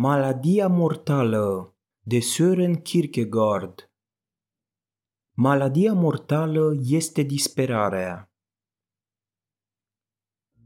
Maladia 0.00 0.68
mortală 0.68 1.74
de 2.00 2.20
Søren 2.20 2.74
Kierkegaard 2.74 3.90
Maladia 5.36 5.92
mortală 5.92 6.74
este 6.82 7.22
disperarea. 7.22 8.32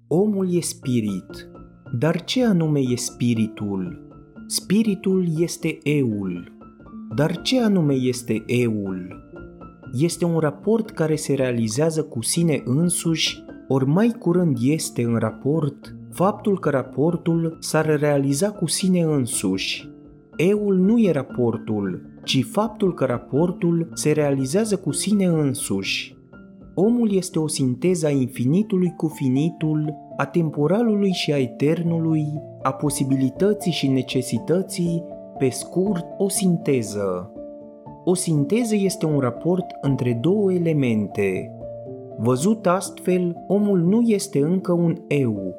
Omul 0.07 0.55
e 0.55 0.61
spirit, 0.61 1.51
dar 1.99 2.25
ce 2.25 2.45
anume 2.45 2.81
e 2.81 2.97
spiritul? 2.97 4.09
Spiritul 4.47 5.41
este 5.41 5.79
eul. 5.83 6.57
Dar 7.17 7.43
ce 7.43 7.63
anume 7.63 7.95
este 7.95 8.43
eul? 8.47 9.23
Este 9.93 10.25
un 10.25 10.39
raport 10.39 10.91
care 10.91 11.17
se 11.17 11.35
realizează 11.35 12.05
cu 12.05 12.23
sine 12.23 12.63
însuși, 12.65 13.45
ori 13.69 13.87
mai 13.87 14.09
curând 14.19 14.57
este 14.61 15.03
în 15.03 15.17
raport 15.17 15.97
faptul 16.13 16.59
că 16.59 16.71
raportul 16.71 17.57
s-ar 17.61 17.97
realiza 17.99 18.51
cu 18.51 18.67
sine 18.67 19.01
însuși. 19.01 19.91
Eul 20.37 20.77
nu 20.77 20.99
e 20.99 21.11
raportul, 21.11 22.03
ci 22.25 22.45
faptul 22.45 22.95
că 22.95 23.05
raportul 23.05 23.89
se 23.95 24.13
realizează 24.13 24.77
cu 24.77 24.93
sine 24.93 25.25
însuși. 25.25 26.17
Omul 26.75 27.15
este 27.15 27.39
o 27.39 27.49
sinteză 27.49 28.07
a 28.07 28.11
infinitului 28.11 28.95
cu 28.97 29.07
finitul, 29.07 29.95
a 30.17 30.27
temporalului 30.27 31.11
și 31.11 31.33
a 31.33 31.39
eternului, 31.39 32.27
a 32.63 32.73
posibilității 32.73 33.73
și 33.73 33.89
necesității, 33.89 35.05
pe 35.39 35.49
scurt, 35.49 36.05
o 36.19 36.29
sinteză. 36.29 37.33
O 38.05 38.15
sinteză 38.15 38.75
este 38.75 39.07
un 39.07 39.19
raport 39.19 39.67
între 39.81 40.19
două 40.21 40.53
elemente. 40.53 41.57
Văzut 42.19 42.67
astfel, 42.67 43.45
omul 43.47 43.79
nu 43.79 44.01
este 44.01 44.39
încă 44.39 44.73
un 44.73 44.97
eu, 45.09 45.57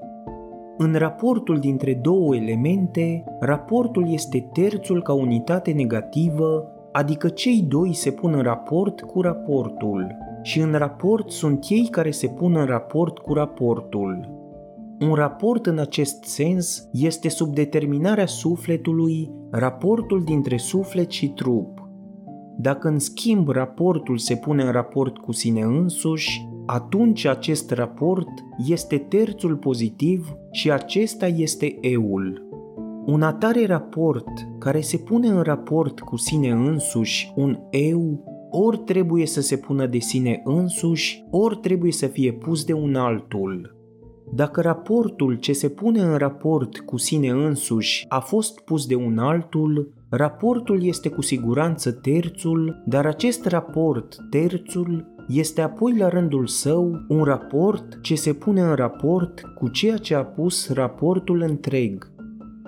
în 0.77 0.93
raportul 0.93 1.59
dintre 1.59 1.93
două 1.93 2.35
elemente, 2.35 3.23
raportul 3.39 4.11
este 4.11 4.49
terțul 4.53 5.02
ca 5.02 5.13
unitate 5.13 5.71
negativă, 5.71 6.67
adică 6.91 7.30
cei 7.30 7.65
doi 7.67 7.93
se 7.93 8.11
pun 8.11 8.33
în 8.33 8.41
raport 8.41 9.02
cu 9.02 9.21
raportul 9.21 10.15
și 10.41 10.59
în 10.59 10.71
raport 10.71 11.31
sunt 11.31 11.65
ei 11.69 11.88
care 11.91 12.11
se 12.11 12.27
pun 12.27 12.55
în 12.55 12.65
raport 12.65 13.17
cu 13.17 13.33
raportul. 13.33 14.41
Un 14.99 15.13
raport 15.13 15.65
în 15.65 15.80
acest 15.80 16.23
sens 16.23 16.89
este 16.91 17.30
sub 17.30 17.53
determinarea 17.53 18.25
sufletului 18.25 19.31
raportul 19.52 20.23
dintre 20.23 20.58
suflet 20.58 21.11
și 21.11 21.30
trup. 21.30 21.87
Dacă 22.58 22.87
în 22.87 22.99
schimb 22.99 23.49
raportul 23.49 24.17
se 24.17 24.35
pune 24.35 24.63
în 24.63 24.71
raport 24.71 25.17
cu 25.17 25.31
sine 25.31 25.61
însuși, 25.61 26.47
atunci 26.66 27.25
acest 27.25 27.72
raport 27.72 28.30
este 28.67 28.97
terțul 28.97 29.56
pozitiv 29.56 30.36
și 30.52 30.72
acesta 30.72 31.28
este 31.28 31.78
eul. 31.81 32.47
Un 33.05 33.22
atare 33.22 33.66
raport 33.66 34.28
care 34.59 34.81
se 34.81 34.97
pune 34.97 35.28
în 35.28 35.42
raport 35.42 36.00
cu 36.00 36.16
sine 36.16 36.50
însuși, 36.50 37.33
un 37.36 37.59
eu, 37.70 38.23
ori 38.50 38.78
trebuie 38.78 39.25
să 39.25 39.42
se 39.42 39.58
pună 39.58 39.86
de 39.86 40.00
sine 40.00 40.42
însuși, 40.44 41.23
ori 41.31 41.58
trebuie 41.58 41.92
să 41.92 42.08
fie 42.08 42.33
pus 42.33 42.64
de 42.64 42.73
un 42.73 42.95
altul. 42.95 43.77
Dacă 44.36 44.61
raportul 44.61 45.36
ce 45.36 45.53
se 45.53 45.70
pune 45.70 46.02
în 46.02 46.16
raport 46.16 46.80
cu 46.80 46.98
sine 46.98 47.30
însuși 47.30 48.05
a 48.08 48.20
fost 48.20 48.59
pus 48.59 48.86
de 48.86 48.95
un 48.95 49.17
altul, 49.17 49.94
raportul 50.09 50.86
este 50.86 51.09
cu 51.09 51.22
siguranță 51.22 51.92
terțul, 51.92 52.83
dar 52.86 53.05
acest 53.05 53.45
raport, 53.45 54.16
terțul, 54.30 55.12
este 55.27 55.61
apoi 55.61 55.97
la 55.97 56.09
rândul 56.09 56.47
său 56.47 57.05
un 57.07 57.23
raport 57.23 58.02
ce 58.02 58.15
se 58.15 58.33
pune 58.33 58.61
în 58.61 58.73
raport 58.73 59.42
cu 59.55 59.67
ceea 59.67 59.98
ce 59.98 60.15
a 60.15 60.25
pus 60.25 60.73
raportul 60.73 61.42
întreg. 61.42 62.11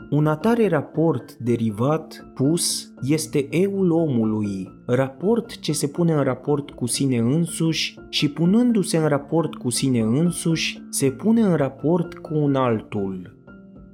Un 0.10 0.28
atare 0.28 0.68
raport 0.68 1.36
derivat, 1.36 2.32
pus, 2.34 2.94
este 3.02 3.48
eul 3.50 3.92
omului, 3.92 4.72
raport 4.86 5.60
ce 5.60 5.72
se 5.72 5.88
pune 5.88 6.14
în 6.14 6.24
raport 6.24 6.72
cu 6.72 6.86
sine 6.86 7.18
însuși 7.18 8.00
și 8.10 8.30
punându-se 8.30 8.98
în 8.98 9.08
raport 9.08 9.56
cu 9.56 9.70
sine 9.70 10.00
însuși, 10.00 10.82
se 10.90 11.10
pune 11.10 11.42
în 11.42 11.56
raport 11.56 12.18
cu 12.18 12.36
un 12.38 12.56
altul. 12.56 13.36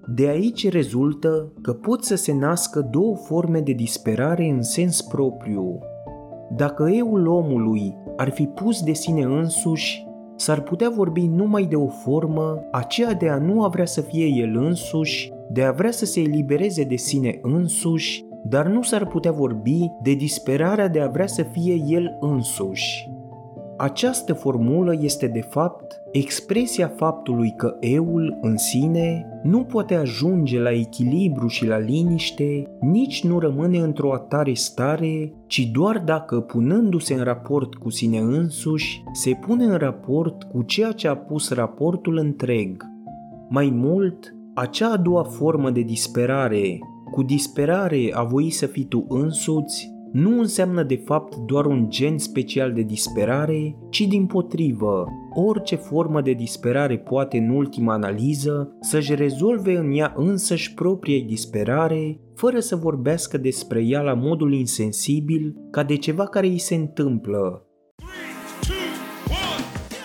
De 0.08 0.28
aici 0.28 0.70
rezultă 0.70 1.52
că 1.62 1.74
pot 1.74 2.04
să 2.04 2.16
se 2.16 2.34
nască 2.34 2.88
două 2.92 3.16
forme 3.16 3.60
de 3.60 3.72
disperare 3.72 4.46
în 4.46 4.62
sens 4.62 5.02
propriu. 5.02 5.80
Dacă 6.56 6.90
eul 6.92 7.28
omului 7.28 7.98
ar 8.18 8.30
fi 8.30 8.46
pus 8.46 8.84
de 8.84 8.94
sine 8.94 9.22
însuși, 9.22 10.06
s-ar 10.36 10.62
putea 10.62 10.90
vorbi 10.90 11.28
numai 11.28 11.66
de 11.66 11.76
o 11.76 11.88
formă, 11.88 12.64
aceea 12.72 13.14
de 13.14 13.30
a 13.30 13.38
nu 13.38 13.64
a 13.64 13.68
vrea 13.68 13.86
să 13.86 14.02
fie 14.02 14.26
el 14.26 14.56
însuși, 14.56 15.32
de 15.50 15.64
a 15.64 15.72
vrea 15.72 15.92
să 15.92 16.06
se 16.06 16.20
elibereze 16.20 16.84
de 16.84 16.96
sine 16.96 17.40
însuși, 17.42 18.26
dar 18.44 18.68
nu 18.68 18.82
s-ar 18.82 19.08
putea 19.08 19.32
vorbi 19.32 19.92
de 20.02 20.14
disperarea 20.14 20.88
de 20.88 21.00
a 21.00 21.08
vrea 21.08 21.28
să 21.28 21.44
fie 21.44 21.84
el 21.88 22.18
însuși. 22.20 23.11
Această 23.82 24.34
formulă 24.34 24.96
este 25.00 25.28
de 25.28 25.42
fapt 25.42 26.02
expresia 26.12 26.88
faptului 26.88 27.54
că 27.58 27.76
eul 27.80 28.38
în 28.42 28.58
sine 28.58 29.26
nu 29.44 29.64
poate 29.64 29.96
ajunge 29.96 30.60
la 30.60 30.72
echilibru 30.72 31.48
și 31.48 31.66
la 31.66 31.78
liniște, 31.78 32.64
nici 32.80 33.24
nu 33.24 33.40
rămâne 33.40 33.78
într-o 33.78 34.14
atare 34.14 34.54
stare, 34.54 35.34
ci 35.48 35.70
doar 35.72 36.02
dacă, 36.06 36.40
punându-se 36.40 37.14
în 37.14 37.24
raport 37.24 37.76
cu 37.76 37.90
sine 37.90 38.18
însuși, 38.18 39.04
se 39.12 39.32
pune 39.48 39.64
în 39.64 39.78
raport 39.78 40.44
cu 40.44 40.62
ceea 40.62 40.92
ce 40.92 41.08
a 41.08 41.16
pus 41.16 41.54
raportul 41.54 42.18
întreg. 42.18 42.84
Mai 43.50 43.70
mult, 43.74 44.36
acea 44.54 44.92
a 44.92 44.98
doua 44.98 45.24
formă 45.24 45.70
de 45.70 45.82
disperare, 45.82 46.80
cu 47.12 47.24
disperare 47.24 48.12
a 48.14 48.24
voi 48.24 48.50
să 48.50 48.66
fii 48.66 48.86
tu 48.86 49.06
însuți, 49.10 49.92
nu 50.12 50.40
înseamnă 50.40 50.84
de 50.84 51.02
fapt 51.06 51.36
doar 51.36 51.66
un 51.66 51.90
gen 51.90 52.18
special 52.18 52.74
de 52.74 52.82
disperare, 52.82 53.76
ci 53.90 54.02
din 54.02 54.26
potrivă, 54.26 55.06
orice 55.34 55.76
formă 55.76 56.22
de 56.22 56.32
disperare 56.32 56.98
poate 56.98 57.38
în 57.38 57.50
ultima 57.50 57.94
analiză 57.94 58.78
să-și 58.80 59.16
rezolve 59.16 59.78
în 59.78 59.92
ea 59.98 60.14
însăși 60.18 60.74
propria 60.74 61.26
disperare, 61.26 62.20
fără 62.36 62.60
să 62.60 62.76
vorbească 62.76 63.38
despre 63.38 63.84
ea 63.84 64.02
la 64.02 64.14
modul 64.14 64.54
insensibil 64.54 65.56
ca 65.72 65.84
de 65.84 65.96
ceva 65.96 66.26
care 66.26 66.48
îi 66.48 66.60
se 66.60 66.76
întâmplă. 66.76 67.66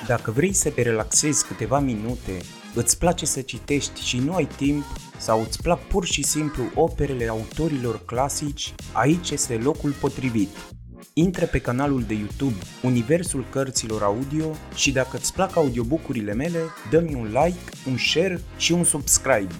Dacă 0.07 0.31
vrei 0.31 0.53
să 0.53 0.71
te 0.71 0.83
relaxezi 0.83 1.47
câteva 1.47 1.81
minute, 1.81 2.33
îți 2.77 2.99
place 2.99 3.27
să 3.27 3.41
citești 3.41 4.01
și 4.01 4.19
nu 4.19 4.35
ai 4.35 4.49
timp, 4.57 4.85
sau 5.19 5.41
îți 5.41 5.63
plac 5.63 5.81
pur 5.81 6.05
și 6.05 6.23
simplu 6.25 6.63
operele 6.75 7.29
autorilor 7.29 8.01
clasici, 8.05 8.75
aici 8.93 9.31
este 9.31 9.61
locul 9.63 9.91
potrivit. 10.01 10.49
Intră 11.15 11.47
pe 11.47 11.59
canalul 11.59 12.03
de 12.03 12.15
YouTube 12.15 12.55
Universul 12.83 13.45
Cărților 13.51 14.03
Audio 14.03 14.51
și 14.75 14.93
dacă 14.93 15.17
îți 15.17 15.33
plac 15.33 15.57
audiobook-urile 15.57 16.33
mele, 16.33 16.59
dă-mi 16.91 17.15
un 17.15 17.25
like, 17.25 17.91
un 17.91 17.97
share 17.97 18.41
și 18.57 18.73
un 18.73 18.85
subscribe. 18.85 19.55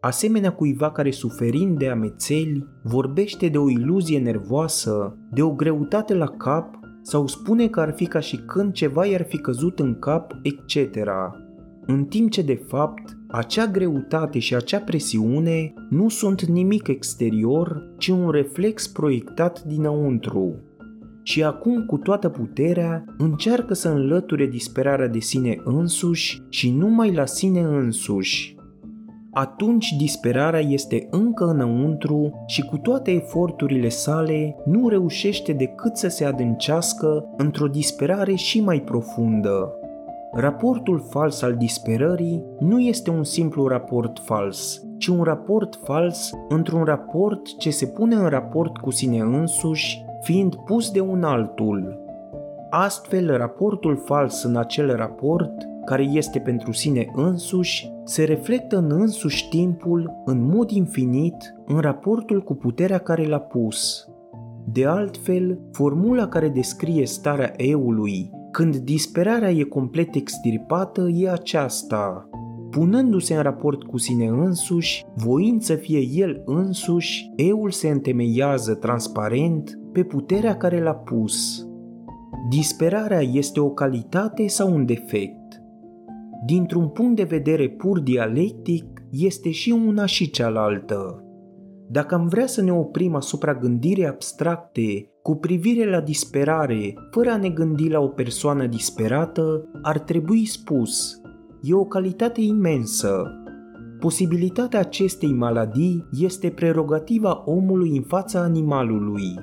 Asemenea 0.00 0.52
cuiva 0.52 0.90
care 0.90 1.10
suferind 1.10 1.78
de 1.78 1.88
amețeli, 1.88 2.66
vorbește 2.82 3.48
de 3.48 3.58
o 3.58 3.70
iluzie 3.70 4.18
nervoasă, 4.18 5.16
de 5.32 5.42
o 5.42 5.50
greutate 5.50 6.14
la 6.14 6.26
cap 6.26 6.79
sau 7.10 7.26
spune 7.26 7.68
că 7.68 7.80
ar 7.80 7.92
fi 7.96 8.06
ca 8.06 8.20
și 8.20 8.36
când 8.36 8.72
ceva 8.72 9.06
i-ar 9.06 9.26
fi 9.28 9.38
căzut 9.38 9.78
în 9.78 9.98
cap, 9.98 10.32
etc. 10.42 10.96
În 11.86 12.04
timp 12.04 12.30
ce 12.30 12.42
de 12.42 12.62
fapt 12.66 13.16
acea 13.28 13.66
greutate 13.66 14.38
și 14.38 14.54
acea 14.54 14.78
presiune 14.78 15.74
nu 15.88 16.08
sunt 16.08 16.42
nimic 16.42 16.86
exterior, 16.86 17.92
ci 17.98 18.08
un 18.08 18.30
reflex 18.30 18.88
proiectat 18.88 19.62
dinăuntru. 19.62 20.54
Și 21.22 21.42
acum, 21.44 21.84
cu 21.86 21.96
toată 21.96 22.28
puterea, 22.28 23.04
încearcă 23.18 23.74
să 23.74 23.88
înlăture 23.88 24.46
disperarea 24.46 25.08
de 25.08 25.18
sine 25.18 25.60
însuși 25.64 26.42
și 26.48 26.70
numai 26.70 27.14
la 27.14 27.26
sine 27.26 27.60
însuși. 27.60 28.56
Atunci 29.32 29.96
disperarea 29.96 30.60
este 30.60 31.06
încă 31.10 31.44
înăuntru 31.44 32.44
și 32.46 32.62
cu 32.62 32.78
toate 32.78 33.10
eforturile 33.10 33.88
sale 33.88 34.56
nu 34.64 34.88
reușește 34.88 35.52
decât 35.52 35.96
să 35.96 36.08
se 36.08 36.24
adâncească 36.24 37.24
într-o 37.36 37.66
disperare 37.66 38.34
și 38.34 38.60
mai 38.60 38.80
profundă. 38.80 39.74
Raportul 40.32 41.04
fals 41.10 41.42
al 41.42 41.54
disperării 41.54 42.44
nu 42.58 42.80
este 42.80 43.10
un 43.10 43.24
simplu 43.24 43.66
raport 43.66 44.18
fals, 44.18 44.82
ci 44.98 45.06
un 45.06 45.22
raport 45.22 45.80
fals 45.84 46.30
într-un 46.48 46.84
raport 46.84 47.58
ce 47.58 47.70
se 47.70 47.86
pune 47.86 48.14
în 48.14 48.28
raport 48.28 48.76
cu 48.76 48.90
sine 48.90 49.18
însuși, 49.18 50.04
fiind 50.20 50.54
pus 50.54 50.90
de 50.90 51.00
un 51.00 51.22
altul. 51.22 51.98
Astfel, 52.70 53.36
raportul 53.36 53.96
fals 53.96 54.42
în 54.42 54.56
acel 54.56 54.96
raport, 54.96 55.52
care 55.90 56.02
este 56.02 56.38
pentru 56.38 56.72
sine 56.72 57.10
însuși, 57.14 57.92
se 58.04 58.24
reflectă 58.24 58.78
în 58.78 58.90
însuși 58.90 59.48
timpul, 59.48 60.22
în 60.24 60.44
mod 60.44 60.70
infinit, 60.70 61.54
în 61.66 61.78
raportul 61.78 62.42
cu 62.42 62.54
puterea 62.54 62.98
care 62.98 63.26
l-a 63.26 63.38
pus. 63.38 64.08
De 64.72 64.84
altfel, 64.84 65.60
formula 65.72 66.28
care 66.28 66.48
descrie 66.48 67.06
starea 67.06 67.52
eului 67.56 68.30
când 68.50 68.76
disperarea 68.76 69.50
e 69.50 69.62
complet 69.62 70.14
extirpată, 70.14 71.08
e 71.08 71.30
aceasta. 71.30 72.28
punându-se 72.70 73.34
în 73.34 73.42
raport 73.42 73.82
cu 73.82 73.98
sine 73.98 74.26
însuși, 74.26 75.04
voind 75.14 75.62
să 75.62 75.74
fie 75.74 76.00
el 76.12 76.42
însuși, 76.44 77.30
eul 77.36 77.70
se 77.70 77.88
întemeiază 77.88 78.74
transparent 78.74 79.78
pe 79.92 80.02
puterea 80.02 80.56
care 80.56 80.82
l-a 80.82 80.94
pus. 80.94 81.66
Disperarea 82.48 83.20
este 83.20 83.60
o 83.60 83.70
calitate 83.70 84.46
sau 84.46 84.74
un 84.74 84.86
defect? 84.86 85.39
Dintr-un 86.46 86.88
punct 86.88 87.16
de 87.16 87.22
vedere 87.22 87.68
pur 87.68 88.00
dialectic, 88.00 88.84
este 89.10 89.50
și 89.50 89.70
una 89.86 90.06
și 90.06 90.30
cealaltă. 90.30 91.24
Dacă 91.88 92.14
am 92.14 92.28
vrea 92.28 92.46
să 92.46 92.62
ne 92.62 92.72
oprim 92.72 93.14
asupra 93.14 93.54
gândirii 93.54 94.06
abstracte 94.06 95.10
cu 95.22 95.34
privire 95.34 95.90
la 95.90 96.00
disperare, 96.00 96.94
fără 97.10 97.30
a 97.30 97.36
ne 97.36 97.48
gândi 97.48 97.88
la 97.88 98.00
o 98.00 98.08
persoană 98.08 98.66
disperată, 98.66 99.68
ar 99.82 99.98
trebui 99.98 100.44
spus, 100.44 101.20
e 101.62 101.74
o 101.74 101.84
calitate 101.84 102.40
imensă. 102.40 103.34
Posibilitatea 103.98 104.80
acestei 104.80 105.32
maladii 105.32 106.06
este 106.20 106.50
prerogativa 106.50 107.42
omului 107.44 107.96
în 107.96 108.02
fața 108.02 108.40
animalului. 108.40 109.38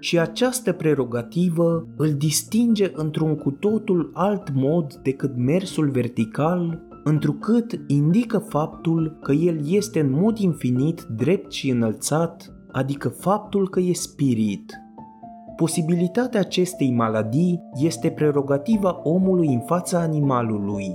Și 0.00 0.18
această 0.18 0.72
prerogativă 0.72 1.86
îl 1.96 2.12
distinge 2.12 2.90
într-un 2.94 3.36
cu 3.36 3.50
totul 3.50 4.10
alt 4.14 4.54
mod 4.54 4.94
decât 4.94 5.36
mersul 5.36 5.90
vertical 5.90 6.82
întrucât 7.04 7.80
indică 7.86 8.38
faptul 8.38 9.18
că 9.22 9.32
el 9.32 9.60
este 9.64 10.00
în 10.00 10.10
mod 10.10 10.38
infinit 10.38 11.02
drept 11.02 11.52
și 11.52 11.70
înălțat, 11.70 12.52
adică 12.72 13.08
faptul 13.08 13.68
că 13.68 13.80
e 13.80 13.92
spirit. 13.92 14.72
Posibilitatea 15.56 16.40
acestei 16.40 16.92
maladii 16.92 17.60
este 17.74 18.10
prerogativa 18.10 19.00
omului 19.02 19.46
în 19.46 19.60
fața 19.60 19.98
animalului. 19.98 20.94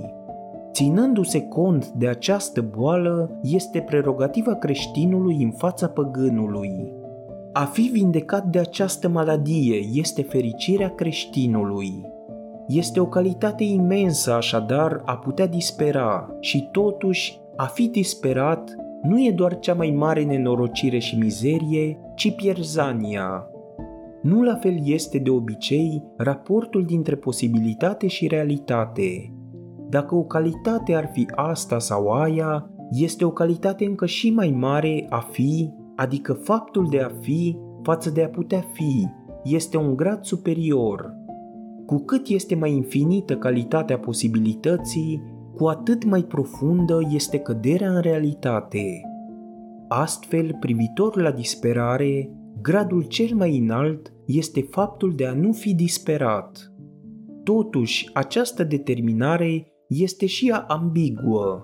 Ținându-se 0.72 1.40
cont 1.40 1.88
de 1.88 2.08
această 2.08 2.60
boală, 2.76 3.38
este 3.42 3.80
prerogativa 3.80 4.54
creștinului 4.54 5.42
în 5.42 5.50
fața 5.50 5.88
păgânului. 5.88 6.92
A 7.56 7.64
fi 7.64 7.82
vindecat 7.82 8.44
de 8.44 8.58
această 8.58 9.08
maladie 9.08 9.76
este 9.92 10.22
fericirea 10.22 10.94
creștinului. 10.94 12.04
Este 12.68 13.00
o 13.00 13.06
calitate 13.06 13.64
imensă 13.64 14.32
așadar 14.32 15.02
a 15.04 15.16
putea 15.16 15.46
dispera 15.46 16.36
și 16.40 16.68
totuși 16.72 17.40
a 17.56 17.64
fi 17.64 17.88
disperat 17.88 18.74
nu 19.02 19.24
e 19.24 19.30
doar 19.30 19.58
cea 19.58 19.74
mai 19.74 19.90
mare 19.90 20.24
nenorocire 20.24 20.98
și 20.98 21.16
mizerie, 21.16 21.98
ci 22.14 22.34
pierzania. 22.34 23.46
Nu 24.22 24.42
la 24.42 24.54
fel 24.54 24.76
este 24.84 25.18
de 25.18 25.30
obicei 25.30 26.02
raportul 26.16 26.84
dintre 26.84 27.14
posibilitate 27.14 28.06
și 28.06 28.26
realitate. 28.26 29.32
Dacă 29.88 30.14
o 30.14 30.22
calitate 30.22 30.94
ar 30.94 31.10
fi 31.12 31.26
asta 31.34 31.78
sau 31.78 32.08
aia, 32.08 32.70
este 32.90 33.24
o 33.24 33.30
calitate 33.30 33.84
încă 33.84 34.06
și 34.06 34.30
mai 34.30 34.50
mare 34.50 35.06
a 35.08 35.20
fi, 35.30 35.72
adică 35.96 36.32
faptul 36.32 36.86
de 36.90 37.00
a 37.00 37.08
fi 37.20 37.58
față 37.82 38.10
de 38.10 38.22
a 38.22 38.28
putea 38.28 38.64
fi, 38.72 39.08
este 39.44 39.76
un 39.76 39.96
grad 39.96 40.24
superior. 40.24 41.14
Cu 41.86 41.98
cât 41.98 42.28
este 42.28 42.54
mai 42.54 42.72
infinită 42.72 43.36
calitatea 43.36 43.98
posibilității, 43.98 45.22
cu 45.54 45.66
atât 45.66 46.04
mai 46.04 46.22
profundă 46.22 46.98
este 47.10 47.38
căderea 47.38 47.90
în 47.90 48.00
realitate. 48.00 49.00
Astfel, 49.88 50.56
privitor 50.60 51.20
la 51.20 51.30
disperare, 51.30 52.30
gradul 52.62 53.02
cel 53.02 53.36
mai 53.36 53.58
înalt 53.58 54.12
este 54.26 54.66
faptul 54.70 55.12
de 55.16 55.26
a 55.26 55.32
nu 55.32 55.52
fi 55.52 55.74
disperat. 55.74 56.72
Totuși, 57.44 58.10
această 58.12 58.64
determinare 58.64 59.66
este 59.88 60.26
și 60.26 60.48
ea 60.48 60.64
ambiguă. 60.68 61.60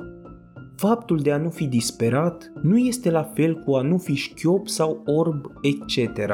Faptul 0.80 1.18
de 1.18 1.32
a 1.32 1.36
nu 1.36 1.50
fi 1.50 1.66
disperat 1.66 2.52
nu 2.62 2.78
este 2.78 3.10
la 3.10 3.22
fel 3.22 3.54
cu 3.54 3.74
a 3.74 3.82
nu 3.82 3.98
fi 3.98 4.14
șchiop 4.14 4.68
sau 4.68 5.02
orb, 5.06 5.44
etc. 5.60 6.30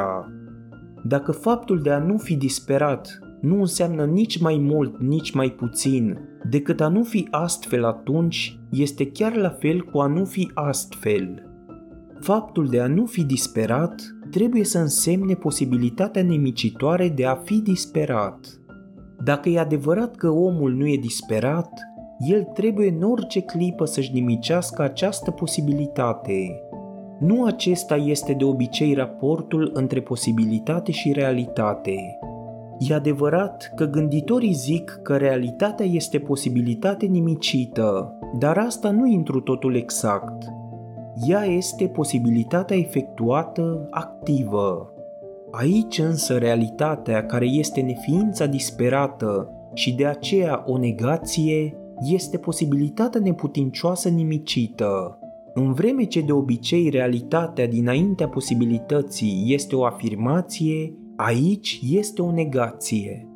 Dacă 1.04 1.32
faptul 1.32 1.80
de 1.80 1.90
a 1.90 1.98
nu 1.98 2.18
fi 2.18 2.36
disperat 2.36 3.18
nu 3.40 3.60
înseamnă 3.60 4.04
nici 4.04 4.40
mai 4.40 4.58
mult, 4.58 5.00
nici 5.00 5.32
mai 5.32 5.50
puțin, 5.50 6.18
decât 6.50 6.80
a 6.80 6.88
nu 6.88 7.02
fi 7.02 7.28
astfel 7.30 7.84
atunci, 7.84 8.58
este 8.70 9.10
chiar 9.10 9.36
la 9.36 9.48
fel 9.48 9.80
cu 9.80 9.98
a 9.98 10.06
nu 10.06 10.24
fi 10.24 10.50
astfel. 10.54 11.42
Faptul 12.20 12.66
de 12.66 12.80
a 12.80 12.86
nu 12.86 13.06
fi 13.06 13.24
disperat 13.24 14.02
trebuie 14.30 14.64
să 14.64 14.78
însemne 14.78 15.34
posibilitatea 15.34 16.22
nemicitoare 16.22 17.08
de 17.08 17.26
a 17.26 17.34
fi 17.34 17.60
disperat. 17.60 18.60
Dacă 19.24 19.48
e 19.48 19.58
adevărat 19.58 20.16
că 20.16 20.28
omul 20.28 20.72
nu 20.72 20.86
e 20.86 20.96
disperat, 20.96 21.70
el 22.18 22.42
trebuie 22.44 22.88
în 22.88 23.02
orice 23.02 23.40
clipă 23.40 23.84
să-și 23.84 24.12
nimicească 24.12 24.82
această 24.82 25.30
posibilitate. 25.30 26.62
Nu 27.18 27.44
acesta 27.44 27.96
este 27.96 28.32
de 28.32 28.44
obicei 28.44 28.94
raportul 28.94 29.70
între 29.74 30.00
posibilitate 30.00 30.92
și 30.92 31.12
realitate, 31.12 32.18
E 32.78 32.94
adevărat 32.94 33.72
că 33.74 33.84
gânditorii 33.84 34.52
zic 34.52 35.00
că 35.02 35.16
realitatea 35.16 35.86
este 35.86 36.18
posibilitate 36.18 37.06
nimicită, 37.06 38.18
dar 38.38 38.58
asta 38.58 38.90
nu 38.90 39.06
intru 39.06 39.40
totul 39.40 39.76
exact. 39.76 40.44
Ea 41.26 41.44
este 41.44 41.86
posibilitatea 41.86 42.76
efectuată 42.76 43.86
activă. 43.90 44.92
Aici 45.50 45.98
însă 45.98 46.36
realitatea 46.36 47.26
care 47.26 47.46
este 47.46 47.80
neființa 47.80 48.46
disperată 48.46 49.50
și 49.74 49.94
de 49.94 50.06
aceea 50.06 50.64
o 50.66 50.78
negație 50.78 51.76
este 52.00 52.38
posibilitatea 52.38 53.20
neputincioasă 53.20 54.08
nimicită. 54.08 55.18
În 55.54 55.72
vreme 55.72 56.04
ce 56.04 56.20
de 56.20 56.32
obicei 56.32 56.88
realitatea 56.88 57.66
dinaintea 57.66 58.28
posibilității 58.28 59.44
este 59.46 59.76
o 59.76 59.84
afirmație, 59.84 60.94
Aici 61.16 61.80
este 61.90 62.22
o 62.22 62.32
negație. 62.32 63.28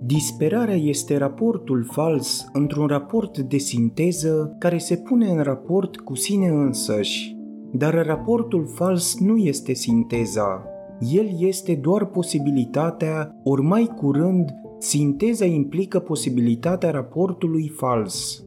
Disperarea 0.00 0.74
este 0.74 1.16
raportul 1.16 1.84
fals 1.90 2.48
într-un 2.52 2.86
raport 2.86 3.38
de 3.38 3.56
sinteză 3.56 4.56
care 4.58 4.78
se 4.78 4.96
pune 4.96 5.30
în 5.30 5.42
raport 5.42 5.96
cu 5.96 6.14
sine 6.14 6.48
însăși. 6.48 7.36
Dar 7.72 8.06
raportul 8.06 8.66
fals 8.74 9.18
nu 9.18 9.36
este 9.36 9.72
sinteza. 9.72 10.64
El 11.12 11.28
este 11.38 11.74
doar 11.74 12.04
posibilitatea, 12.04 13.36
ori 13.42 13.62
mai 13.62 13.92
curând, 13.96 14.54
sinteza 14.78 15.44
implică 15.44 15.98
posibilitatea 15.98 16.90
raportului 16.90 17.68
fals. 17.68 18.44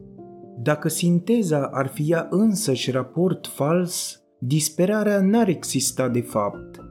Dacă 0.62 0.88
sinteza 0.88 1.68
ar 1.72 1.86
fi 1.86 2.10
ea 2.10 2.26
însăși 2.30 2.90
raport 2.90 3.46
fals, 3.46 4.22
disperarea 4.38 5.20
n-ar 5.20 5.48
exista 5.48 6.08
de 6.08 6.20
fapt 6.20 6.82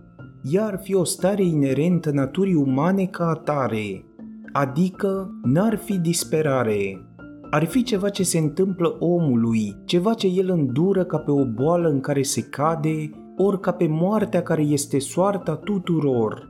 ea 0.43 0.65
ar 0.65 0.79
fi 0.83 0.95
o 0.95 1.03
stare 1.03 1.43
inerentă 1.43 2.11
naturii 2.11 2.55
umane 2.55 3.05
ca 3.05 3.27
atare, 3.27 4.05
adică 4.51 5.39
n-ar 5.43 5.75
fi 5.75 5.99
disperare. 5.99 7.05
Ar 7.49 7.65
fi 7.65 7.83
ceva 7.83 8.09
ce 8.09 8.23
se 8.23 8.37
întâmplă 8.37 8.95
omului, 8.99 9.75
ceva 9.85 10.13
ce 10.13 10.27
el 10.27 10.49
îndură 10.49 11.03
ca 11.03 11.17
pe 11.17 11.31
o 11.31 11.45
boală 11.45 11.89
în 11.89 11.99
care 11.99 12.21
se 12.21 12.41
cade, 12.41 13.09
ori 13.37 13.59
ca 13.59 13.71
pe 13.71 13.87
moartea 13.87 14.41
care 14.41 14.61
este 14.61 14.99
soarta 14.99 15.55
tuturor. 15.55 16.49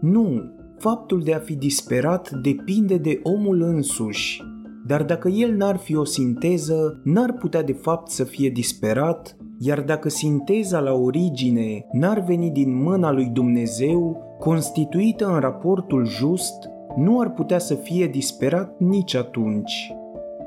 Nu, 0.00 0.42
faptul 0.82 1.22
de 1.22 1.34
a 1.34 1.38
fi 1.38 1.54
disperat 1.54 2.30
depinde 2.30 2.96
de 2.96 3.20
omul 3.22 3.62
însuși, 3.62 4.42
dar 4.86 5.02
dacă 5.02 5.28
el 5.28 5.56
n-ar 5.56 5.76
fi 5.76 5.96
o 5.96 6.04
sinteză, 6.04 7.00
n-ar 7.04 7.32
putea 7.32 7.62
de 7.62 7.72
fapt 7.72 8.10
să 8.10 8.24
fie 8.24 8.48
disperat, 8.48 9.36
iar 9.58 9.80
dacă 9.80 10.08
sinteza 10.08 10.80
la 10.80 10.92
origine 10.92 11.86
n-ar 11.92 12.20
veni 12.20 12.50
din 12.50 12.82
mâna 12.82 13.12
lui 13.12 13.26
Dumnezeu, 13.26 14.16
constituită 14.38 15.26
în 15.26 15.40
raportul 15.40 16.06
just, 16.06 16.68
nu 16.96 17.20
ar 17.20 17.30
putea 17.30 17.58
să 17.58 17.74
fie 17.74 18.06
disperat 18.06 18.74
nici 18.78 19.14
atunci. 19.14 19.92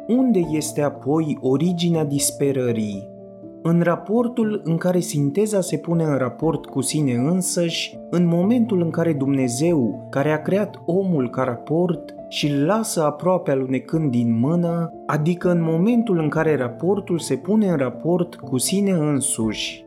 Unde 0.07 0.39
este 0.51 0.81
apoi 0.81 1.37
originea 1.41 2.05
disperării? 2.05 3.14
În 3.67 3.81
raportul 3.81 4.62
în 4.63 4.77
care 4.77 5.00
sinteza 5.00 5.62
se 5.62 5.77
pune 5.77 6.03
în 6.03 6.17
raport 6.17 6.65
cu 6.65 6.81
sine 6.81 7.13
însăși, 7.13 7.98
în 8.10 8.25
momentul 8.27 8.81
în 8.81 8.89
care 8.89 9.13
Dumnezeu, 9.13 10.07
care 10.10 10.31
a 10.31 10.41
creat 10.41 10.81
omul 10.86 11.29
ca 11.29 11.43
raport, 11.43 12.15
și 12.29 12.48
îl 12.48 12.65
lasă 12.65 13.03
aproape 13.03 13.51
alunecând 13.51 14.12
din 14.12 14.39
mână, 14.39 14.93
adică 15.05 15.51
în 15.51 15.62
momentul 15.62 16.17
în 16.17 16.29
care 16.29 16.55
raportul 16.55 17.19
se 17.19 17.36
pune 17.36 17.67
în 17.67 17.77
raport 17.77 18.36
cu 18.36 18.57
sine 18.57 18.91
însuși. 18.91 19.86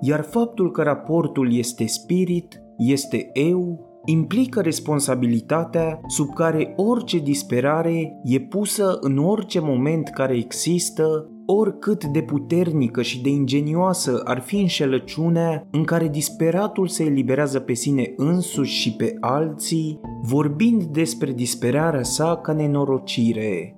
Iar 0.00 0.20
faptul 0.20 0.70
că 0.70 0.82
raportul 0.82 1.56
este 1.56 1.86
spirit, 1.86 2.62
este 2.76 3.30
eu, 3.32 3.86
implică 4.04 4.60
responsabilitatea 4.60 6.00
sub 6.06 6.34
care 6.34 6.72
orice 6.76 7.18
disperare 7.18 8.20
e 8.24 8.40
pusă 8.40 8.98
în 9.00 9.18
orice 9.18 9.60
moment 9.60 10.08
care 10.08 10.36
există 10.36 11.30
oricât 11.46 12.04
de 12.04 12.22
puternică 12.22 13.02
și 13.02 13.22
de 13.22 13.28
ingenioasă 13.28 14.20
ar 14.24 14.40
fi 14.40 14.60
înșelăciunea 14.60 15.66
în 15.70 15.84
care 15.84 16.08
disperatul 16.08 16.88
se 16.88 17.04
eliberează 17.04 17.60
pe 17.60 17.74
sine 17.74 18.12
însuși 18.16 18.80
și 18.80 18.96
pe 18.96 19.16
alții, 19.20 20.00
vorbind 20.22 20.82
despre 20.84 21.32
disperarea 21.32 22.02
sa 22.02 22.36
ca 22.42 22.52
nenorocire. 22.52 23.76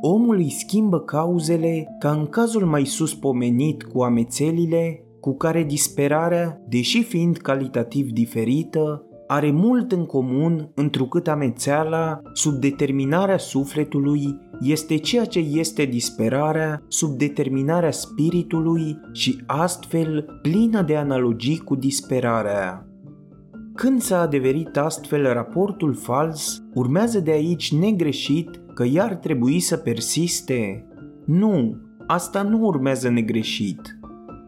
omul 0.00 0.36
îi 0.36 0.50
schimbă 0.50 1.00
cauzele 1.00 1.96
ca 1.98 2.10
în 2.10 2.26
cazul 2.26 2.64
mai 2.64 2.84
sus 2.84 3.14
pomenit 3.14 3.82
cu 3.82 4.02
amețelile, 4.02 5.04
cu 5.20 5.36
care 5.36 5.62
disperarea, 5.62 6.60
deși 6.68 7.02
fiind 7.02 7.36
calitativ 7.36 8.10
diferită, 8.10 9.03
are 9.26 9.50
mult 9.50 9.92
în 9.92 10.06
comun 10.06 10.70
întrucât 10.74 11.28
amețeala, 11.28 12.20
sub 12.32 12.52
determinarea 12.52 13.38
sufletului, 13.38 14.38
este 14.60 14.96
ceea 14.96 15.24
ce 15.24 15.38
este 15.38 15.84
disperarea 15.84 16.82
sub 16.88 17.10
determinarea 17.18 17.90
spiritului 17.90 19.00
și 19.12 19.42
astfel 19.46 20.38
plină 20.42 20.82
de 20.82 20.96
analogii 20.96 21.58
cu 21.58 21.74
disperarea. 21.74 22.86
Când 23.74 24.00
s-a 24.00 24.20
adeverit 24.20 24.76
astfel 24.76 25.32
raportul 25.32 25.94
fals, 25.94 26.62
urmează 26.74 27.20
de 27.20 27.30
aici 27.30 27.74
negreșit 27.74 28.60
că 28.74 28.84
ea 28.84 29.04
ar 29.04 29.14
trebui 29.14 29.60
să 29.60 29.76
persiste? 29.76 30.86
Nu, 31.24 31.76
asta 32.06 32.42
nu 32.42 32.64
urmează 32.64 33.08
negreșit. 33.08 33.98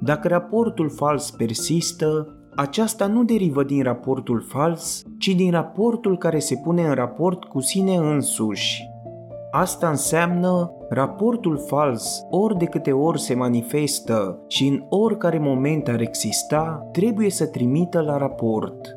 Dacă 0.00 0.28
raportul 0.28 0.90
fals 0.90 1.30
persistă, 1.30 2.36
aceasta 2.56 3.06
nu 3.06 3.24
derivă 3.24 3.64
din 3.64 3.82
raportul 3.82 4.40
fals, 4.40 5.02
ci 5.18 5.26
din 5.26 5.50
raportul 5.50 6.18
care 6.18 6.38
se 6.38 6.56
pune 6.56 6.82
în 6.82 6.94
raport 6.94 7.44
cu 7.44 7.60
sine 7.60 7.94
însuși. 7.94 8.82
Asta 9.50 9.88
înseamnă 9.88 10.72
raportul 10.88 11.58
fals, 11.58 12.26
ori 12.30 12.58
de 12.58 12.64
câte 12.64 12.92
ori 12.92 13.20
se 13.20 13.34
manifestă 13.34 14.38
și 14.46 14.66
în 14.66 14.84
oricare 14.88 15.38
moment 15.38 15.88
ar 15.88 16.00
exista, 16.00 16.88
trebuie 16.92 17.30
să 17.30 17.46
trimită 17.46 18.00
la 18.00 18.16
raport. 18.16 18.96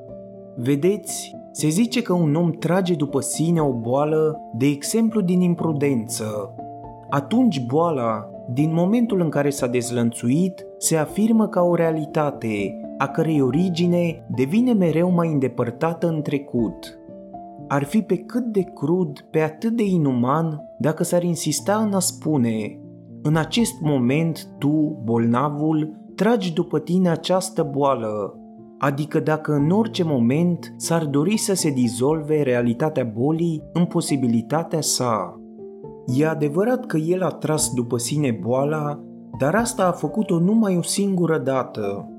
Vedeți, 0.56 1.36
se 1.52 1.68
zice 1.68 2.02
că 2.02 2.14
un 2.14 2.36
om 2.36 2.52
trage 2.52 2.94
după 2.94 3.20
sine 3.20 3.62
o 3.62 3.74
boală, 3.74 4.40
de 4.54 4.66
exemplu 4.66 5.22
din 5.22 5.42
imprudență. 5.42 6.56
Atunci 7.10 7.66
boala, 7.66 8.30
din 8.54 8.74
momentul 8.74 9.22
în 9.22 9.30
care 9.30 9.50
s-a 9.50 9.68
dezlănțuit, 9.68 10.66
se 10.78 10.98
afirmă 10.98 11.48
ca 11.48 11.62
o 11.62 11.76
realitate, 11.76 12.80
a 13.02 13.08
cărei 13.08 13.42
origine 13.42 14.26
devine 14.36 14.74
mereu 14.74 15.12
mai 15.12 15.32
îndepărtată 15.32 16.08
în 16.08 16.22
trecut. 16.22 17.00
Ar 17.68 17.84
fi 17.84 18.02
pe 18.02 18.18
cât 18.18 18.44
de 18.44 18.62
crud, 18.62 19.20
pe 19.32 19.40
atât 19.40 19.76
de 19.76 19.84
inuman, 19.84 20.62
dacă 20.80 21.04
s-ar 21.04 21.24
insista 21.24 21.76
în 21.76 21.94
a 21.94 22.00
spune 22.00 22.80
în 23.22 23.36
acest 23.36 23.82
moment 23.82 24.48
tu, 24.58 25.02
bolnavul, 25.04 25.92
tragi 26.16 26.54
după 26.54 26.80
tine 26.80 27.10
această 27.10 27.70
boală, 27.72 28.40
adică 28.78 29.20
dacă 29.20 29.54
în 29.54 29.70
orice 29.70 30.04
moment 30.04 30.74
s-ar 30.78 31.06
dori 31.06 31.38
să 31.38 31.54
se 31.54 31.70
dizolve 31.70 32.42
realitatea 32.42 33.04
bolii 33.04 33.64
în 33.74 33.86
posibilitatea 33.86 34.82
sa. 34.82 35.40
E 36.18 36.28
adevărat 36.28 36.86
că 36.86 36.98
el 36.98 37.24
a 37.24 37.30
tras 37.30 37.74
după 37.74 37.98
sine 37.98 38.40
boala, 38.42 39.00
dar 39.40 39.56
asta 39.56 39.88
a 39.88 39.92
făcut-o 39.92 40.40
numai 40.40 40.78
o 40.78 40.82
singură 40.82 41.38
dată. 41.38 42.14